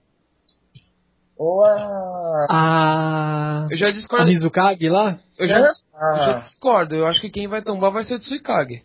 Ou 1.36 1.64
a. 1.64 2.46
A. 2.50 3.66
Eu 3.70 3.76
já 3.76 3.88
A 3.88 3.92
discordo. 3.92 4.26
Mizukage 4.26 4.88
lá? 4.88 5.18
Eu 5.38 5.48
já, 5.48 5.60
dis- 5.60 5.84
eu 5.94 6.16
já 6.18 6.36
a 6.36 6.40
discordo. 6.40 6.94
Eu 6.94 7.06
acho 7.06 7.20
que 7.20 7.30
quem 7.30 7.46
vai 7.48 7.62
tombar 7.62 7.90
vai 7.90 8.02
ser 8.04 8.14
o 8.14 8.18
Tsuikage. 8.18 8.82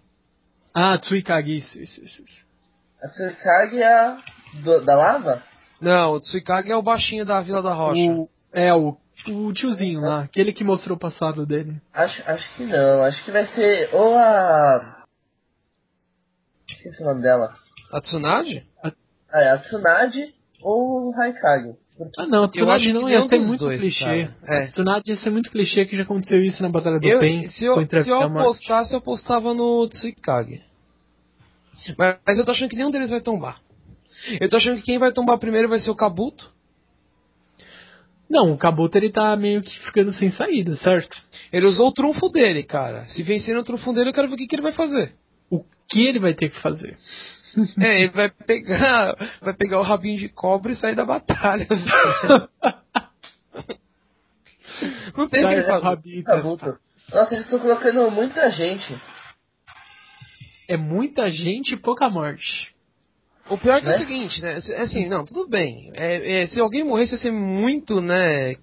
Ah, 0.73 0.97
Tsuikage, 0.97 1.57
isso, 1.57 1.79
isso, 1.81 2.03
isso. 2.03 2.23
a 3.03 3.07
Tsuikage 3.09 3.81
é 3.81 3.93
a. 3.93 4.17
do- 4.63 4.83
da 4.85 4.95
lava? 4.95 5.43
Não, 5.81 6.13
o 6.13 6.19
Tsuikage 6.19 6.71
é 6.71 6.75
o 6.77 6.81
baixinho 6.83 7.25
da 7.25 7.41
Vila 7.41 7.61
da 7.61 7.73
Rocha. 7.73 7.99
O, 8.11 8.29
é, 8.53 8.73
o, 8.73 8.95
o 9.29 9.53
tiozinho 9.53 9.99
lá, 10.01 10.21
aquele 10.23 10.53
que 10.53 10.63
mostrou 10.63 10.95
o 10.95 10.99
passado 10.99 11.45
dele. 11.45 11.81
Acho, 11.93 12.21
acho 12.29 12.55
que 12.55 12.65
não, 12.65 13.03
acho 13.03 13.23
que 13.25 13.31
vai 13.31 13.45
ser 13.47 13.89
ou 13.93 14.15
a. 14.15 15.02
Esqueci 16.83 17.01
o 17.01 17.05
nome 17.05 17.21
dela. 17.21 17.55
A 17.93 18.01
Tsunade? 18.01 18.65
Ah, 18.83 18.91
é 19.41 19.51
a 19.51 19.57
Tsunade 19.57 20.33
ou 20.61 21.09
o 21.09 21.15
Haikage. 21.15 21.77
Porque 21.97 22.19
Ah, 22.19 22.27
não, 22.27 22.43
acho 22.43 22.51
Tsunade 22.51 22.91
não 22.91 23.09
ia 23.09 23.21
ser 23.21 23.39
muito 23.39 23.59
dois, 23.61 23.79
clichê. 23.79 24.29
É. 24.43 24.67
Tsunade 24.67 25.09
ia 25.09 25.15
ser 25.15 25.29
muito 25.29 25.49
clichê 25.49 25.85
que 25.85 25.95
já 25.95 26.03
aconteceu 26.03 26.43
isso 26.43 26.61
na 26.61 26.67
Batalha 26.67 26.99
do 26.99 27.07
Eu, 27.07 27.19
Pen. 27.21 27.43
se, 27.45 27.63
eu, 27.63 27.87
se 27.87 28.09
eu 28.09 28.19
a 28.19 28.25
apostasse, 28.25 28.93
eu 28.93 28.99
apostava 28.99 29.53
no 29.53 29.87
Tsuikage. 29.87 30.61
Mas, 31.97 32.17
mas 32.25 32.37
eu 32.37 32.43
tô 32.43 32.51
achando 32.51 32.69
que 32.69 32.75
nenhum 32.75 32.91
deles 32.91 33.09
vai 33.09 33.21
tombar. 33.21 33.61
Eu 34.41 34.49
tô 34.49 34.57
achando 34.57 34.77
que 34.77 34.83
quem 34.83 34.99
vai 34.99 35.13
tombar 35.13 35.37
primeiro 35.37 35.69
vai 35.69 35.79
ser 35.79 35.89
o 35.89 35.95
Kabuto. 35.95 36.51
Não, 38.29 38.51
o 38.51 38.57
Kabuto 38.57 38.97
ele 38.97 39.09
tá 39.09 39.35
meio 39.37 39.61
que 39.61 39.79
ficando 39.85 40.11
sem 40.11 40.29
saída, 40.31 40.75
certo? 40.75 41.15
Ele 41.51 41.65
usou 41.65 41.87
o 41.87 41.93
trunfo 41.93 42.29
dele, 42.29 42.63
cara. 42.63 43.05
Se 43.07 43.23
vencer 43.23 43.55
no 43.55 43.63
trunfo 43.63 43.93
dele, 43.93 44.09
eu 44.09 44.13
quero 44.13 44.27
ver 44.27 44.35
o 44.35 44.37
que, 44.37 44.47
que 44.47 44.55
ele 44.55 44.61
vai 44.61 44.73
fazer. 44.73 45.13
O 45.83 45.87
que 45.93 46.05
ele 46.07 46.19
vai 46.19 46.33
ter 46.33 46.49
que 46.49 46.59
fazer? 46.61 46.97
É, 47.79 48.01
ele 48.01 48.09
vai 48.11 48.29
pegar, 48.31 49.15
vai 49.41 49.53
pegar 49.53 49.79
o 49.79 49.83
rabinho 49.83 50.17
de 50.17 50.27
cobra 50.29 50.71
e 50.71 50.75
sair 50.75 50.95
da 50.95 51.05
batalha. 51.05 51.67
Não 55.15 55.27
tem 55.29 55.45
o 55.45 55.49
que 55.49 55.63
fazer. 55.63 55.83
rabinho 55.83 56.23
testar. 56.23 56.79
Nossa, 57.11 57.33
eles 57.33 57.45
estão 57.45 57.59
colocando 57.59 58.09
muita 58.09 58.49
gente. 58.51 58.99
É 60.67 60.77
muita 60.77 61.29
gente 61.29 61.73
e 61.73 61.77
pouca 61.77 62.09
morte. 62.09 62.73
O 63.49 63.57
pior 63.57 63.81
que 63.81 63.87
é 63.87 63.89
Né? 63.89 63.95
o 63.97 63.99
seguinte, 63.99 64.41
né? 64.41 64.55
Assim, 64.77 65.07
não, 65.09 65.25
tudo 65.25 65.47
bem. 65.49 65.91
É, 65.93 66.43
é, 66.43 66.47
se 66.47 66.59
alguém 66.61 66.83
morresse 66.83 67.13
ia 67.13 67.17
ser 67.19 67.31
muito, 67.31 67.99
né? 68.01 68.55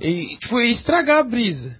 E, 0.00 0.36
tipo, 0.38 0.58
ia 0.60 0.72
estragar 0.72 1.18
a 1.18 1.22
brisa. 1.22 1.78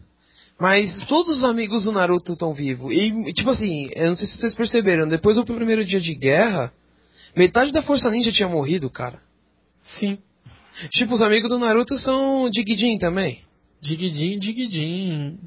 Mas 0.59 0.99
todos 1.07 1.39
os 1.39 1.45
amigos 1.45 1.85
do 1.85 1.93
Naruto 1.93 2.33
estão 2.33 2.55
vivos. 2.55 2.93
E, 2.93 3.33
tipo 3.35 3.51
assim, 3.51 3.91
eu 3.95 4.09
não 4.09 4.17
sei 4.17 4.27
se 4.27 4.39
vocês 4.39 4.55
perceberam, 4.55 5.07
depois 5.07 5.37
do 5.37 5.45
primeiro 5.45 5.85
dia 5.85 6.01
de 6.01 6.15
guerra, 6.15 6.73
metade 7.37 7.73
da 7.73 7.83
Força 7.83 8.11
Ninja 8.11 8.33
tinha 8.33 8.49
morrido, 8.49 8.89
cara. 8.89 9.21
Sim. 9.83 10.19
Tipo, 10.91 11.15
os 11.15 11.23
amigos 11.23 11.51
do 11.51 11.59
Naruto 11.59 11.97
são 11.99 12.49
Digidin 12.51 12.99
também. 12.99 13.41
Digidin, 13.81 14.39
digidin. 14.39 15.39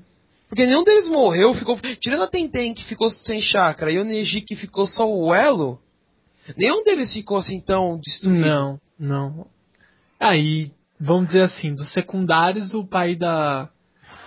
Porque 0.50 0.66
nenhum 0.66 0.84
deles 0.84 1.08
morreu, 1.08 1.54
ficou. 1.54 1.80
Tirando 2.02 2.24
a 2.24 2.28
Tenten 2.28 2.74
que 2.74 2.84
ficou 2.86 3.10
sem 3.10 3.42
chakra 3.42 3.92
e 3.92 4.00
o 4.00 4.04
Neji 4.04 4.42
que 4.42 4.56
ficou 4.56 4.88
só 4.88 5.08
o 5.08 5.34
elo, 5.34 5.80
nenhum 6.58 6.84
deles 6.84 7.14
ficou 7.14 7.38
assim 7.38 7.62
tão 7.62 8.00
destruído. 8.00 8.48
Não, 8.48 8.80
não. 9.00 9.48
Aí, 10.20 10.72
vamos 11.00 11.28
dizer 11.28 11.44
assim, 11.44 11.74
dos 11.76 11.94
secundários, 11.94 12.74
o 12.74 12.84
pai 12.84 13.16
da. 13.16 13.70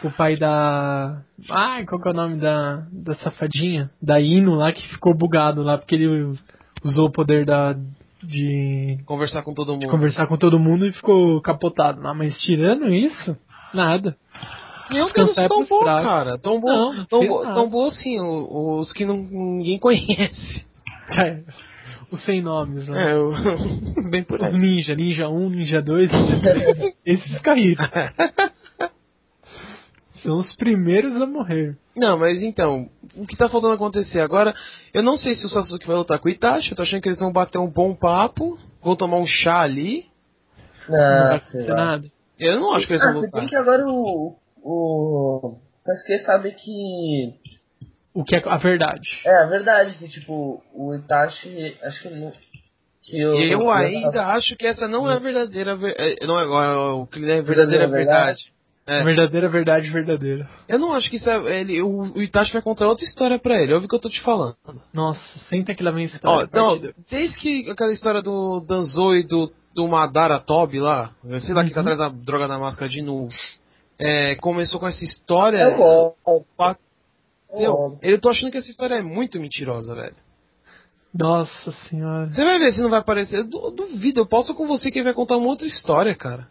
O 0.05 0.11
pai 0.11 0.37
da. 0.37 1.23
Ai, 1.51 1.85
qual 1.85 2.01
que 2.01 2.09
é 2.09 2.11
o 2.11 2.15
nome 2.15 2.37
da, 2.37 2.85
da 2.91 3.15
safadinha? 3.15 3.91
Da 4.03 4.21
Ino 4.21 4.55
lá 4.55 4.73
que 4.73 4.83
ficou 4.88 5.17
bugado 5.17 5.62
lá, 5.62 5.79
porque 5.79 5.95
ele 5.95 6.35
usou 6.85 7.07
o 7.09 7.12
poder 7.12 7.45
da. 7.47 7.75
De, 8.25 8.99
Conversar 9.05 9.43
com 9.43 9.53
todo 9.53 9.73
de 9.77 9.85
mundo. 9.85 9.91
conversar 9.91 10.27
com 10.29 10.37
todo 10.37 10.59
mundo 10.59 10.87
e 10.87 10.93
ficou 10.93 11.41
capotado 11.41 12.01
lá. 12.01 12.15
Mas 12.15 12.41
tirando 12.41 12.93
isso, 12.93 13.37
nada. 13.75 14.17
Nenhum 14.91 15.05
deles 15.07 15.12
Descansar 15.15 15.45
é 15.45 15.49
pros 15.49 15.69
tombou, 15.69 15.83
fracos. 15.85 16.09
cara. 16.09 16.38
Tombou, 16.38 16.71
Não, 16.71 16.93
não 16.95 17.05
tombou, 17.07 17.37
fez 17.38 17.49
nada. 17.49 17.61
tombou 17.61 17.87
assim, 17.88 18.17
os 18.21 18.93
que 18.93 19.05
não, 19.05 19.17
ninguém 19.17 19.79
conhece. 19.79 20.65
É, 21.19 21.41
os 22.12 22.25
sem 22.25 22.41
nomes 22.43 22.87
lá. 22.87 23.01
É, 23.01 23.17
o- 23.19 23.33
bem 24.11 24.23
por 24.23 24.41
Os 24.41 24.49
aí. 24.49 24.59
ninja, 24.59 24.95
ninja 24.95 25.29
1, 25.29 25.51
ninja 25.51 25.83
2, 25.83 26.12
ninja 26.12 26.41
3. 26.41 26.95
esses 27.05 27.41
caíram. 27.41 27.85
São 30.22 30.37
os 30.38 30.54
primeiros 30.56 31.20
a 31.20 31.26
morrer. 31.26 31.76
Não, 31.96 32.18
mas 32.18 32.42
então, 32.42 32.88
o 33.16 33.26
que 33.26 33.37
tá 33.37 33.48
faltando 33.48 33.74
acontecer 33.74 34.20
agora, 34.20 34.54
eu 34.94 35.02
não 35.02 35.16
sei 35.16 35.35
se 35.35 35.44
o 35.44 35.48
Sasuke 35.48 35.87
vai 35.87 35.96
lutar 35.96 36.18
com 36.18 36.28
o 36.28 36.30
Itachi, 36.30 36.70
eu 36.70 36.76
tô 36.76 36.82
achando 36.82 37.00
que 37.02 37.08
eles 37.08 37.18
vão 37.20 37.32
bater 37.32 37.58
um 37.58 37.66
bom 37.68 37.94
papo, 37.94 38.58
vão 38.82 38.94
tomar 38.96 39.16
um 39.18 39.26
chá 39.26 39.61
ali. 39.61 40.06
Não 40.88 40.96
vai 40.96 41.06
Ah, 41.06 41.28
sei 41.28 41.37
acontecer 41.38 41.70
lá. 41.70 41.76
nada. 41.76 42.04
Eu 42.38 42.61
não 42.61 42.72
acho 42.74 42.87
que 42.87 42.92
eles 42.92 43.02
Ah, 43.02 43.12
vão 43.12 43.20
lutar. 43.22 43.40
bem 43.40 43.48
que 43.48 43.56
agora 43.56 43.85
o. 43.87 44.37
O. 44.62 45.58
Sasuke 45.85 46.18
sabe 46.24 46.52
que. 46.52 47.35
O 48.14 48.22
que 48.24 48.37
é 48.37 48.42
a 48.46 48.56
verdade. 48.58 49.08
É 49.24 49.35
a 49.42 49.46
verdade, 49.46 49.96
que 49.98 50.08
tipo, 50.08 50.62
o 50.74 50.94
Itachi. 50.94 51.76
Acho 51.82 52.02
que 52.02 52.11
não. 52.11 52.32
Que 53.02 53.18
eu, 53.18 53.35
Eu 53.35 53.70
ainda 53.70 54.26
acho 54.28 54.54
que 54.56 54.64
essa 54.66 54.87
não 54.87 55.11
é 55.11 55.14
a 55.14 55.18
verdadeira 55.18 55.74
ver- 55.74 55.96
é, 55.98 56.24
não 56.24 56.38
é 56.38 56.44
o 56.92 57.06
que 57.06 57.18
é 57.18 57.22
verdadeira 57.42 57.42
Verdadeira 57.42 57.88
verdade. 57.88 58.52
É. 58.85 59.05
Verdadeira 59.05 59.49
verdade 59.49 59.88
verdadeira. 59.90 60.49
Eu 60.68 60.79
não 60.79 60.92
acho 60.92 61.09
que 61.09 61.16
isso 61.16 61.31
é, 61.31 61.61
ele, 61.61 61.81
o, 61.83 62.12
o 62.16 62.23
Itachi 62.23 62.53
vai 62.53 62.62
contar 62.62 62.88
outra 62.88 63.05
história 63.05 63.38
pra 63.38 63.61
ele. 63.62 63.73
Ouve 63.73 63.87
o 63.87 63.88
que 63.88 63.95
eu 63.95 64.01
tô 64.01 64.11
te 64.11 64.21
falando. 64.23 64.57
Nossa, 64.92 65.38
senta 65.49 65.73
que 65.75 65.83
lá 65.85 65.92
vem 65.92 66.05
essa 66.07 66.18
Ó, 66.25 66.42
história. 66.42 66.49
não, 66.53 66.68
partida. 66.81 66.95
desde 67.09 67.38
que 67.38 67.71
aquela 67.71 67.92
história 67.92 68.21
do 68.21 68.61
Danzo 68.61 69.14
e 69.14 69.23
do 69.23 69.53
do 69.75 69.88
Madara 69.88 70.38
Tobi 70.38 70.79
lá, 70.81 71.12
eu 71.25 71.40
sei 71.40 71.55
lá 71.55 71.64
que 71.64 71.71
tá 71.71 71.81
Uhum. 71.81 71.88
atrás 71.92 71.99
da 71.99 72.09
droga 72.11 72.47
da 72.47 72.59
máscara 72.59 72.90
de 72.90 73.01
novo. 73.01 73.33
É, 73.99 74.35
começou 74.37 74.79
com 74.81 74.87
essa 74.87 75.03
história. 75.05 75.57
É 75.59 75.71
É 75.71 75.75
eu, 77.66 77.75
Ol. 77.75 77.99
eu 78.03 78.21
tô 78.21 78.29
achando 78.31 78.51
que 78.51 78.59
essa 78.59 78.68
história 78.71 78.97
é 78.97 79.03
muito 79.03 79.38
mentirosa, 79.40 79.95
velho. 79.95 80.16
Nossa 81.14 81.71
senhora. 81.88 82.31
Você 82.31 82.45
vai 82.45 82.59
ver 82.59 82.73
se 82.73 82.81
não 82.83 82.90
vai 82.90 82.99
aparecer. 83.01 83.38
Eu 83.40 83.49
du- 83.49 83.71
duvido, 83.71 84.21
eu 84.21 84.27
posso 84.27 84.55
com 84.55 84.66
você 84.66 84.90
que 84.90 84.99
ele 84.99 85.05
vai 85.05 85.14
contar 85.14 85.37
uma 85.37 85.49
outra 85.49 85.66
história, 85.66 86.14
cara. 86.14 86.49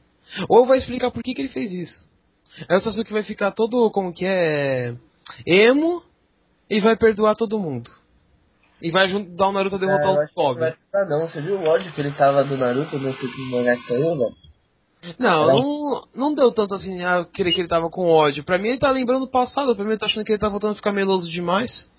Ou 0.48 0.65
vai 0.65 0.78
explicar 0.78 1.12
por 1.12 1.24
que, 1.24 1.34
que 1.34 1.41
ele 1.41 1.50
fez 1.50 1.72
isso. 1.72 2.06
Aí 2.70 2.78
o 2.78 2.80
Sasuke 2.80 3.14
vai 3.14 3.24
ficar 3.24 3.52
todo, 3.52 3.90
como 3.92 4.14
que 4.14 4.26
é, 4.26 4.94
emo 5.46 6.04
e 6.70 6.80
vai 6.80 6.96
perdoar 6.96 7.36
todo 7.36 7.60
mundo. 7.60 7.90
E 8.82 8.90
vai 8.92 9.06
ajudar 9.06 9.50
o 9.50 9.52
Naruto 9.52 9.76
a 9.76 9.80
derrotar 9.80 10.08
É, 10.08 10.10
eu 10.10 10.24
o 10.24 10.28
que 10.28 10.34
não 10.36 10.56
vai 10.56 10.76
não. 11.06 11.28
Você 11.28 11.42
viu 11.42 11.56
o 11.60 11.68
ódio 11.68 11.92
que 11.94 12.02
ele 12.02 12.12
tava 12.14 12.44
do 12.44 12.58
Naruto 12.58 12.98
nesse 12.98 13.26
mangá 13.52 13.76
que 13.76 13.88
saiu, 13.88 14.18
velho? 14.18 14.36
Não, 15.18 15.48
Não. 15.48 16.04
não, 16.16 16.34
deu 16.34 16.52
tanto 16.52 16.76
assim, 16.76 17.04
ah, 17.04 17.26
querer 17.26 17.54
que 17.54 17.62
ele 17.62 17.68
tava 17.68 17.90
com 17.90 18.08
ódio. 18.08 18.44
Pra 18.44 18.58
mim 18.58 18.70
ele 18.70 18.80
tá 18.80 18.92
lembrando 18.92 19.24
o 19.24 19.32
passado, 19.32 19.76
pra 19.76 19.84
mim 19.84 19.92
ele 19.92 20.00
tá 20.00 20.06
achando 20.06 20.24
que 20.24 20.32
ele 20.32 20.40
tá 20.40 20.50
voltando 20.50 20.74
a 20.74 20.76
ficar 20.76 20.92
meloso 20.92 21.30
demais. 21.30 21.90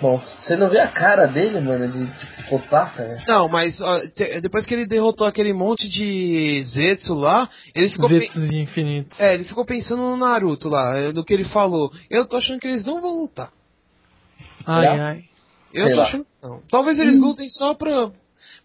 Bom, 0.00 0.18
você 0.38 0.56
não 0.56 0.68
vê 0.68 0.78
a 0.78 0.88
cara 0.88 1.26
dele, 1.26 1.58
mano, 1.60 1.90
de, 1.90 2.06
de 2.06 2.26
psicopata, 2.26 3.02
velho? 3.02 3.22
Não, 3.26 3.48
mas 3.48 3.80
ó, 3.80 4.00
te- 4.14 4.40
depois 4.40 4.66
que 4.66 4.74
ele 4.74 4.86
derrotou 4.86 5.26
aquele 5.26 5.52
monte 5.54 5.88
de 5.88 6.62
Zetsu 6.64 7.14
lá, 7.14 7.48
ele 7.74 7.88
ficou, 7.88 8.08
pe- 8.08 8.20
Zetsus 8.20 8.50
infinitos. 8.50 9.18
é, 9.18 9.34
ele 9.34 9.44
ficou 9.44 9.64
pensando 9.64 10.02
no 10.02 10.16
Naruto 10.18 10.68
lá, 10.68 10.96
é, 10.98 11.12
do 11.12 11.24
que 11.24 11.32
ele 11.32 11.44
falou. 11.44 11.90
Eu 12.10 12.26
tô 12.26 12.36
achando 12.36 12.60
que 12.60 12.66
eles 12.66 12.84
não 12.84 13.00
vão 13.00 13.16
lutar. 13.22 13.50
Ai, 14.66 14.82
Será? 14.90 15.06
ai. 15.08 15.24
Eu 15.72 15.84
Sei 15.86 15.94
tô 15.94 16.00
lá. 16.00 16.06
achando 16.06 16.24
que 16.24 16.30
não. 16.42 16.62
Talvez 16.70 16.98
eles 16.98 17.18
lutem 17.20 17.48
só 17.48 17.72
pra, 17.74 18.10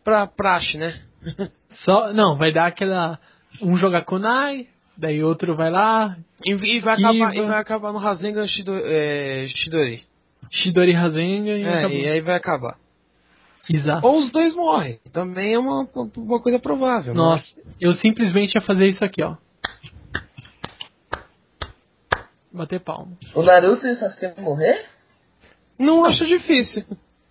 pra 0.03 0.27
praxe, 0.27 0.77
né? 0.77 1.01
Só, 1.83 2.13
não, 2.13 2.37
vai 2.37 2.53
dar 2.53 2.67
aquela. 2.67 3.19
Um 3.61 3.75
jogar 3.75 4.03
kunai, 4.03 4.67
daí 4.97 5.23
outro 5.23 5.55
vai 5.55 5.69
lá, 5.71 6.15
E, 6.45 6.51
e 6.53 6.79
vai, 6.79 6.93
acabar, 6.95 7.35
e 7.35 7.41
vai 7.41 7.59
acabar 7.59 7.91
no 7.91 7.97
Rasengan 7.99 8.47
Shido, 8.47 8.73
é, 8.83 9.45
Shidori. 9.49 10.01
Shidori 10.51 10.91
Rasengan 10.93 11.57
e 11.57 11.63
É, 11.63 11.77
acabou. 11.79 11.97
e 11.97 12.07
aí 12.09 12.21
vai 12.21 12.35
acabar. 12.35 12.77
Exato. 13.69 14.05
Ou 14.05 14.19
os 14.19 14.31
dois 14.31 14.53
morrem. 14.55 14.99
Também 15.11 15.53
é 15.53 15.59
uma, 15.59 15.87
uma 16.17 16.39
coisa 16.39 16.59
provável. 16.59 17.15
mas- 17.15 17.23
Nossa, 17.55 17.69
eu 17.81 17.93
simplesmente 17.93 18.53
ia 18.55 18.61
fazer 18.61 18.85
isso 18.85 19.03
aqui, 19.03 19.23
ó. 19.23 19.35
Bater 22.51 22.79
palma. 22.79 23.11
O 23.33 23.41
Naruto 23.43 23.85
e 23.85 23.91
o 23.91 23.95
Sasuke 23.97 24.39
morrer? 24.39 24.85
Não 25.77 26.05
acho 26.05 26.25
difícil. 26.25 26.85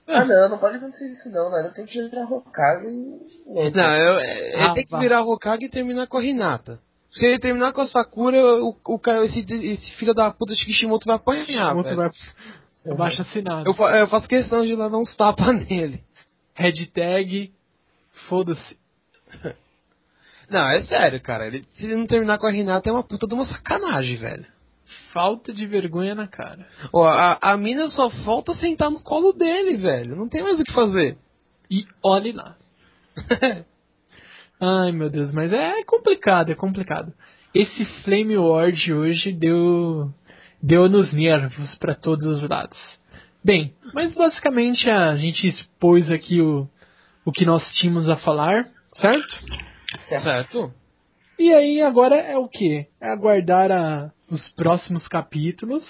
É. 0.06 0.18
Ah, 0.18 0.24
não, 0.26 0.50
não 0.50 0.58
pode 0.58 0.76
acontecer 0.76 1.06
isso 1.12 1.30
não. 1.30 1.46
O 1.46 1.50
Naruto 1.50 1.74
tem 1.76 1.86
que 1.86 2.02
virar 2.08 2.24
Hokage 2.30 2.86
e... 2.88 3.70
Não, 3.70 3.94
eu, 3.96 4.18
é, 4.18 4.48
ele 4.54 4.62
Ah, 4.62 4.74
tem 4.74 4.84
que 4.84 4.98
virar 4.98 5.22
Hokage 5.22 5.64
e 5.64 5.70
terminar 5.70 6.06
com 6.08 6.18
a 6.18 6.24
Hinata. 6.24 6.78
Se 7.10 7.24
ele 7.24 7.38
terminar 7.38 7.72
com 7.72 7.80
a 7.80 7.86
Sakura, 7.86 8.36
o, 8.62 8.76
o 8.86 9.00
esse, 9.24 9.46
esse 9.48 9.94
filho 9.94 10.12
da 10.12 10.30
puta 10.30 10.52
de 10.52 10.64
Kishimoto 10.66 11.06
vai 11.06 11.16
apanhar. 11.16 11.74
Outro 11.74 11.96
velho. 11.96 12.10
vai 12.10 12.10
abaixo 12.86 13.22
assinado. 13.22 13.68
Eu, 13.68 13.74
fa- 13.74 13.96
eu 13.98 14.08
faço 14.08 14.28
questão 14.28 14.64
de 14.64 14.76
dar 14.76 14.88
uns 14.88 15.14
tapas 15.16 15.46
nele. 15.68 16.02
Hashtag 16.54 17.52
foda-se. 18.28 18.76
Não, 20.50 20.68
é 20.68 20.82
sério, 20.82 21.20
cara. 21.20 21.46
Ele, 21.46 21.64
se 21.72 21.86
ele 21.86 21.96
não 21.96 22.06
terminar 22.06 22.38
com 22.38 22.46
a 22.46 22.52
Hinata 22.52 22.88
é 22.88 22.92
uma 22.92 23.02
puta 23.02 23.26
de 23.26 23.32
uma 23.34 23.46
sacanagem, 23.46 24.16
velho. 24.18 24.44
Falta 25.12 25.52
de 25.54 25.66
vergonha 25.66 26.14
na 26.14 26.28
cara. 26.28 26.66
Ó, 26.92 27.02
a, 27.06 27.38
a 27.40 27.56
mina 27.56 27.88
só 27.88 28.10
falta 28.10 28.54
sentar 28.54 28.90
no 28.90 29.00
colo 29.00 29.32
dele, 29.32 29.78
velho. 29.78 30.14
Não 30.14 30.28
tem 30.28 30.42
mais 30.42 30.60
o 30.60 30.64
que 30.64 30.72
fazer. 30.72 31.16
E 31.70 31.86
olhe 32.04 32.32
lá. 32.32 32.54
Ai 34.60 34.92
meu 34.92 35.08
Deus, 35.10 35.32
mas 35.32 35.52
é 35.52 35.82
complicado, 35.84 36.52
é 36.52 36.54
complicado. 36.54 37.12
Esse 37.54 37.84
Flame 38.02 38.36
Ward 38.36 38.92
hoje 38.92 39.32
deu 39.32 40.12
deu 40.64 40.88
nos 40.88 41.12
nervos 41.12 41.74
para 41.74 41.94
todos 41.94 42.24
os 42.24 42.48
lados. 42.48 42.78
Bem, 43.44 43.74
mas 43.92 44.14
basicamente 44.14 44.88
a 44.88 45.14
gente 45.14 45.46
expôs 45.46 46.10
aqui 46.10 46.40
o, 46.40 46.66
o 47.22 47.30
que 47.30 47.44
nós 47.44 47.62
tínhamos 47.74 48.08
a 48.08 48.16
falar, 48.16 48.66
certo? 48.90 49.44
Certo? 50.08 50.72
E 51.38 51.52
aí 51.52 51.82
agora 51.82 52.16
é 52.16 52.38
o 52.38 52.48
que? 52.48 52.86
É 52.98 53.12
aguardar 53.12 53.70
a, 53.70 54.10
os 54.30 54.48
próximos 54.54 55.06
capítulos. 55.06 55.84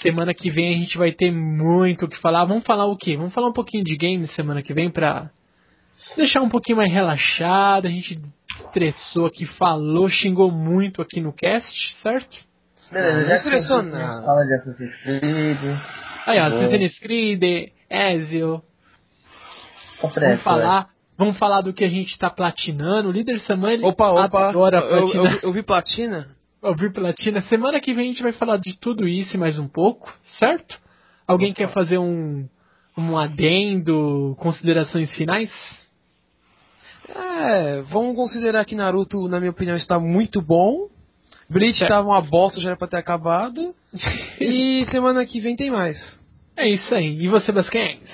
Semana 0.00 0.32
que 0.32 0.48
vem 0.48 0.76
a 0.76 0.78
gente 0.78 0.96
vai 0.96 1.10
ter 1.10 1.32
muito 1.32 2.04
o 2.04 2.08
que 2.08 2.20
falar. 2.20 2.44
Vamos 2.44 2.64
falar 2.64 2.86
o 2.86 2.96
quê? 2.96 3.16
Vamos 3.16 3.34
falar 3.34 3.48
um 3.48 3.52
pouquinho 3.52 3.82
de 3.82 3.96
games 3.96 4.32
semana 4.36 4.62
que 4.62 4.72
vem 4.72 4.90
pra 4.90 5.28
deixar 6.16 6.40
um 6.40 6.48
pouquinho 6.48 6.78
mais 6.78 6.92
relaxado. 6.92 7.86
A 7.86 7.90
gente 7.90 8.16
estressou 8.60 9.26
aqui, 9.26 9.44
falou, 9.44 10.08
xingou 10.08 10.52
muito 10.52 11.02
aqui 11.02 11.20
no 11.20 11.32
cast, 11.32 11.96
certo? 12.00 12.46
Beleza, 12.90 13.12
Não, 13.14 13.20
já 13.22 13.28
não 13.28 13.34
estressou 13.36 13.82
nada. 13.82 14.22
Fala 14.22 14.44
de 14.44 14.54
Assassin's 14.54 14.94
Creed. 15.02 15.58
Aí, 16.26 16.38
ó. 16.40 16.44
Assassin's 16.44 16.98
Creed, 16.98 17.42
Ezio. 17.90 18.62
Tá 20.00 20.08
Vamos 20.20 20.42
falar. 20.42 20.88
Vamos 21.18 21.38
falar 21.38 21.62
do 21.62 21.72
que 21.72 21.82
a 21.84 21.88
gente 21.88 22.18
tá 22.18 22.28
platinando. 22.28 23.08
O 23.08 23.12
líder 23.12 23.38
Samuel 23.40 23.82
Opa, 23.84 24.10
opa. 24.10 24.48
adora 24.50 24.78
Eu, 24.78 24.84
eu, 24.84 25.02
platinar. 25.02 25.38
eu 25.42 25.52
vi 25.52 25.62
platina? 25.62 26.36
ouvir 26.62 26.92
platina. 26.92 27.40
Semana 27.42 27.80
que 27.80 27.94
vem 27.94 28.06
a 28.06 28.12
gente 28.12 28.22
vai 28.22 28.32
falar 28.32 28.56
de 28.58 28.76
tudo 28.78 29.06
isso 29.06 29.36
e 29.36 29.38
mais 29.38 29.58
um 29.58 29.68
pouco, 29.68 30.12
certo? 30.38 30.78
Alguém 31.26 31.52
quer 31.52 31.68
fazer 31.68 31.98
um, 31.98 32.46
um 32.96 33.16
adendo, 33.16 34.36
considerações 34.38 35.14
finais? 35.14 35.50
É, 37.08 37.82
vamos 37.82 38.16
considerar 38.16 38.64
que 38.64 38.74
Naruto, 38.74 39.28
na 39.28 39.38
minha 39.38 39.50
opinião, 39.52 39.76
está 39.76 39.98
muito 39.98 40.42
bom. 40.42 40.88
Bleach 41.48 41.78
Certo. 41.78 41.90
estava 41.90 42.08
uma 42.08 42.20
bosta, 42.20 42.60
já 42.60 42.70
era 42.70 42.76
pra 42.76 42.88
ter 42.88 42.96
acabado. 42.96 43.74
E 44.40 44.84
semana 44.90 45.24
que 45.24 45.40
vem 45.40 45.56
tem 45.56 45.70
mais. 45.70 45.96
É 46.56 46.68
isso 46.68 46.94
aí. 46.94 47.18
E 47.22 47.28
você, 47.28 47.52
Basquens? 47.52 48.10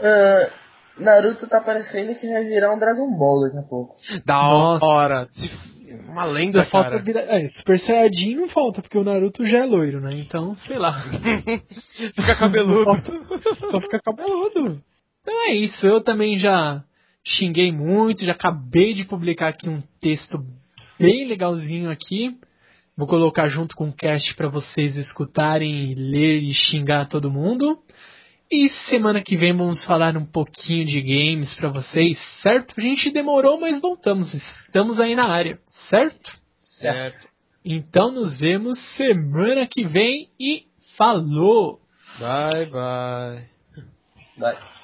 Ah, 0.00 0.50
Naruto 0.98 1.46
tá 1.46 1.60
parecendo 1.60 2.14
que 2.16 2.26
vai 2.28 2.44
virar 2.44 2.74
um 2.74 2.78
Dragon 2.78 3.10
Ball 3.16 3.42
daqui 3.44 3.58
a 3.58 3.62
pouco. 3.62 3.96
Da 4.24 4.34
Nossa. 4.42 4.84
hora. 4.84 5.28
Uma 6.08 6.24
lenda, 6.24 6.64
Só 6.64 6.70
falta 6.70 6.90
cara. 6.90 7.02
virar. 7.02 7.20
É, 7.22 7.46
Super 7.48 7.78
Saiyajin 7.78 8.34
não 8.36 8.48
falta, 8.48 8.82
porque 8.82 8.98
o 8.98 9.04
Naruto 9.04 9.44
já 9.44 9.58
é 9.58 9.64
loiro, 9.66 10.00
né? 10.00 10.14
Então, 10.14 10.54
sei 10.56 10.78
lá. 10.78 11.02
Fica 12.14 12.34
cabeludo. 12.36 12.84
Falta- 12.84 13.12
Só 13.70 13.80
fica 13.80 14.00
cabeludo. 14.00 14.80
Então 15.22 15.34
é 15.48 15.54
isso. 15.54 15.86
Eu 15.86 16.00
também 16.00 16.36
já 16.38 16.82
xinguei 17.24 17.70
muito, 17.72 18.24
já 18.24 18.32
acabei 18.32 18.94
de 18.94 19.04
publicar 19.04 19.48
aqui 19.48 19.68
um 19.68 19.82
texto 20.00 20.38
bem 20.98 21.26
legalzinho 21.26 21.90
aqui. 21.90 22.36
Vou 22.96 23.06
colocar 23.06 23.48
junto 23.48 23.76
com 23.76 23.90
o 23.90 23.92
cast 23.92 24.34
para 24.34 24.48
vocês 24.48 24.96
escutarem, 24.96 25.94
ler 25.94 26.42
e 26.42 26.54
xingar 26.54 27.06
todo 27.06 27.30
mundo. 27.30 27.78
E 28.50 28.68
semana 28.88 29.20
que 29.20 29.36
vem 29.36 29.54
vamos 29.54 29.84
falar 29.84 30.16
um 30.16 30.24
pouquinho 30.24 30.86
de 30.86 31.02
games 31.02 31.52
para 31.54 31.68
vocês, 31.68 32.18
certo? 32.42 32.74
A 32.78 32.80
gente 32.80 33.10
demorou, 33.10 33.60
mas 33.60 33.80
voltamos. 33.80 34.32
Estamos 34.32 34.98
aí 34.98 35.14
na 35.14 35.26
área, 35.26 35.58
certo? 35.88 36.38
Certo. 36.62 37.28
Então 37.64 38.12
nos 38.12 38.38
vemos 38.38 38.78
semana 38.96 39.66
que 39.66 39.84
vem 39.84 40.30
e 40.40 40.64
falou! 40.96 41.80
Bye, 42.18 42.66
bye. 42.70 43.46
Vai. 44.38 44.75